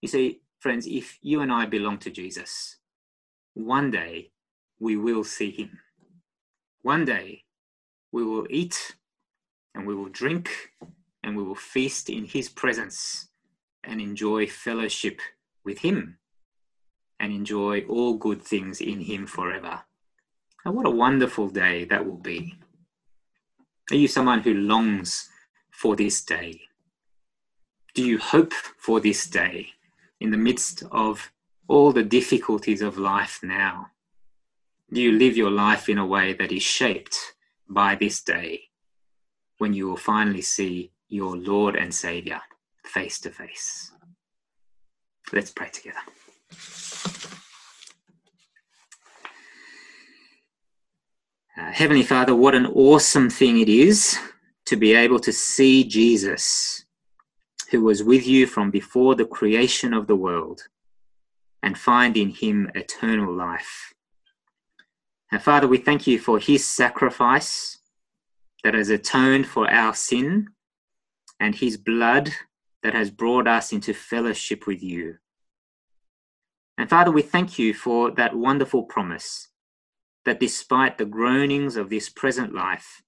You 0.00 0.06
see, 0.06 0.42
friends, 0.60 0.86
if 0.86 1.18
you 1.22 1.40
and 1.40 1.50
I 1.50 1.66
belong 1.66 1.98
to 1.98 2.10
Jesus, 2.10 2.76
one 3.54 3.90
day 3.90 4.30
we 4.78 4.94
will 4.94 5.24
see 5.24 5.50
him. 5.50 5.80
One 6.82 7.04
day 7.04 7.42
we 8.12 8.22
will 8.22 8.46
eat 8.48 8.94
and 9.74 9.86
we 9.86 9.94
will 9.94 10.08
drink 10.08 10.70
and 11.22 11.36
we 11.36 11.42
will 11.42 11.54
feast 11.54 12.08
in 12.08 12.24
his 12.24 12.48
presence 12.48 13.28
and 13.82 14.00
enjoy 14.00 14.46
fellowship 14.46 15.20
with 15.64 15.78
him 15.78 16.18
and 17.20 17.32
enjoy 17.32 17.80
all 17.88 18.14
good 18.14 18.42
things 18.42 18.80
in 18.80 19.00
him 19.00 19.26
forever. 19.26 19.82
And 20.64 20.74
what 20.74 20.86
a 20.86 20.90
wonderful 20.90 21.48
day 21.48 21.84
that 21.84 22.04
will 22.04 22.18
be. 22.18 22.56
Are 23.90 23.96
you 23.96 24.08
someone 24.08 24.40
who 24.40 24.54
longs 24.54 25.28
for 25.70 25.96
this 25.96 26.24
day? 26.24 26.60
Do 27.94 28.04
you 28.04 28.18
hope 28.18 28.52
for 28.52 29.00
this 29.00 29.26
day? 29.26 29.74
in 30.24 30.30
the 30.30 30.36
midst 30.38 30.82
of 30.90 31.30
all 31.68 31.92
the 31.92 32.02
difficulties 32.02 32.80
of 32.80 32.96
life 32.98 33.40
now? 33.42 33.90
Do 34.92 35.00
you 35.00 35.12
live 35.12 35.36
your 35.36 35.50
life 35.50 35.88
in 35.88 35.98
a 35.98 36.06
way 36.06 36.32
that 36.34 36.50
is 36.50 36.62
shaped 36.62 37.34
by 37.68 37.94
this 37.94 38.22
day 38.22 38.70
when 39.64 39.72
you 39.72 39.88
will 39.88 39.96
finally 39.96 40.42
see 40.42 40.92
your 41.08 41.38
Lord 41.38 41.74
and 41.74 41.94
Savior 41.94 42.38
face 42.84 43.18
to 43.20 43.30
face? 43.30 43.90
Let's 45.32 45.50
pray 45.50 45.70
together. 45.70 46.04
Uh, 51.56 51.72
Heavenly 51.72 52.02
Father, 52.02 52.34
what 52.34 52.54
an 52.54 52.66
awesome 52.66 53.30
thing 53.30 53.58
it 53.58 53.70
is 53.70 54.18
to 54.66 54.76
be 54.76 54.92
able 54.92 55.18
to 55.20 55.32
see 55.32 55.82
Jesus 55.82 56.84
who 57.70 57.80
was 57.80 58.02
with 58.02 58.26
you 58.26 58.46
from 58.46 58.70
before 58.70 59.14
the 59.14 59.24
creation 59.24 59.94
of 59.94 60.06
the 60.06 60.14
world, 60.16 60.60
and 61.62 61.78
find 61.78 62.18
in 62.18 62.28
him 62.28 62.70
eternal 62.74 63.32
life. 63.32 63.94
And 65.32 65.40
Father, 65.40 65.66
we 65.66 65.78
thank 65.78 66.06
you 66.06 66.18
for 66.18 66.38
his 66.38 66.66
sacrifice 66.66 67.73
that 68.64 68.74
has 68.74 68.88
atoned 68.88 69.46
for 69.46 69.70
our 69.70 69.94
sin 69.94 70.48
and 71.38 71.54
his 71.54 71.76
blood 71.76 72.32
that 72.82 72.94
has 72.94 73.10
brought 73.10 73.46
us 73.46 73.72
into 73.72 73.94
fellowship 73.94 74.66
with 74.66 74.82
you. 74.82 75.18
And 76.76 76.90
Father, 76.90 77.12
we 77.12 77.22
thank 77.22 77.58
you 77.58 77.72
for 77.72 78.10
that 78.10 78.34
wonderful 78.34 78.82
promise 78.82 79.48
that 80.24 80.40
despite 80.40 80.98
the 80.98 81.04
groanings 81.04 81.76
of 81.76 81.90
this 81.90 82.08
present 82.08 82.52
life, 82.52 83.02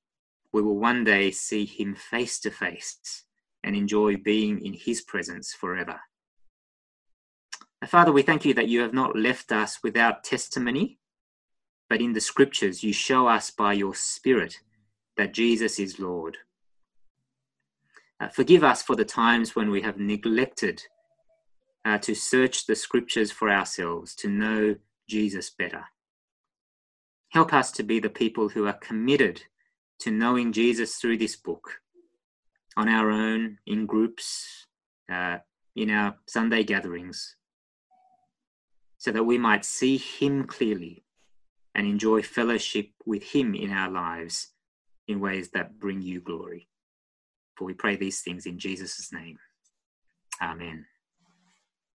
we 0.52 0.62
will 0.62 0.78
one 0.78 1.02
day 1.02 1.32
see 1.32 1.64
him 1.64 1.96
face 1.96 2.38
to 2.40 2.50
face 2.50 3.24
and 3.66 3.74
enjoy 3.74 4.16
being 4.16 4.64
in 4.64 4.72
His 4.72 5.02
presence 5.02 5.52
forever. 5.52 6.00
And 7.82 7.90
Father, 7.90 8.12
we 8.12 8.22
thank 8.22 8.44
you 8.44 8.54
that 8.54 8.68
you 8.68 8.80
have 8.80 8.94
not 8.94 9.16
left 9.16 9.52
us 9.52 9.82
without 9.82 10.24
testimony, 10.24 10.98
but 11.90 12.00
in 12.00 12.12
the 12.12 12.20
scriptures 12.20 12.84
you 12.84 12.92
show 12.92 13.26
us 13.26 13.50
by 13.50 13.72
your 13.72 13.94
Spirit 13.94 14.60
that 15.16 15.32
Jesus 15.32 15.78
is 15.78 15.98
Lord. 15.98 16.36
Uh, 18.20 18.28
forgive 18.28 18.64
us 18.64 18.82
for 18.82 18.96
the 18.96 19.04
times 19.04 19.54
when 19.54 19.70
we 19.70 19.82
have 19.82 19.98
neglected 19.98 20.82
uh, 21.84 21.98
to 21.98 22.14
search 22.14 22.66
the 22.66 22.74
scriptures 22.74 23.30
for 23.30 23.50
ourselves, 23.50 24.14
to 24.16 24.28
know 24.28 24.76
Jesus 25.08 25.50
better. 25.50 25.84
Help 27.30 27.52
us 27.52 27.70
to 27.72 27.82
be 27.82 28.00
the 28.00 28.10
people 28.10 28.48
who 28.48 28.66
are 28.66 28.72
committed 28.74 29.42
to 30.00 30.10
knowing 30.10 30.52
Jesus 30.52 30.96
through 30.96 31.18
this 31.18 31.36
book 31.36 31.80
on 32.76 32.88
our 32.88 33.10
own, 33.10 33.58
in 33.66 33.86
groups, 33.86 34.66
uh, 35.10 35.38
in 35.74 35.90
our 35.90 36.16
Sunday 36.26 36.62
gatherings, 36.62 37.36
so 38.98 39.10
that 39.12 39.24
we 39.24 39.38
might 39.38 39.64
see 39.64 39.96
Him 39.96 40.44
clearly 40.44 41.04
and 41.74 41.86
enjoy 41.86 42.22
fellowship 42.22 42.90
with 43.04 43.22
Him 43.22 43.54
in 43.54 43.70
our 43.70 43.90
lives 43.90 44.48
in 45.08 45.20
ways 45.20 45.50
that 45.50 45.78
bring 45.78 46.02
you 46.02 46.20
glory. 46.20 46.68
For 47.56 47.64
we 47.64 47.74
pray 47.74 47.96
these 47.96 48.20
things 48.20 48.46
in 48.46 48.58
Jesus' 48.58 49.12
name. 49.12 49.38
Amen. 50.42 50.86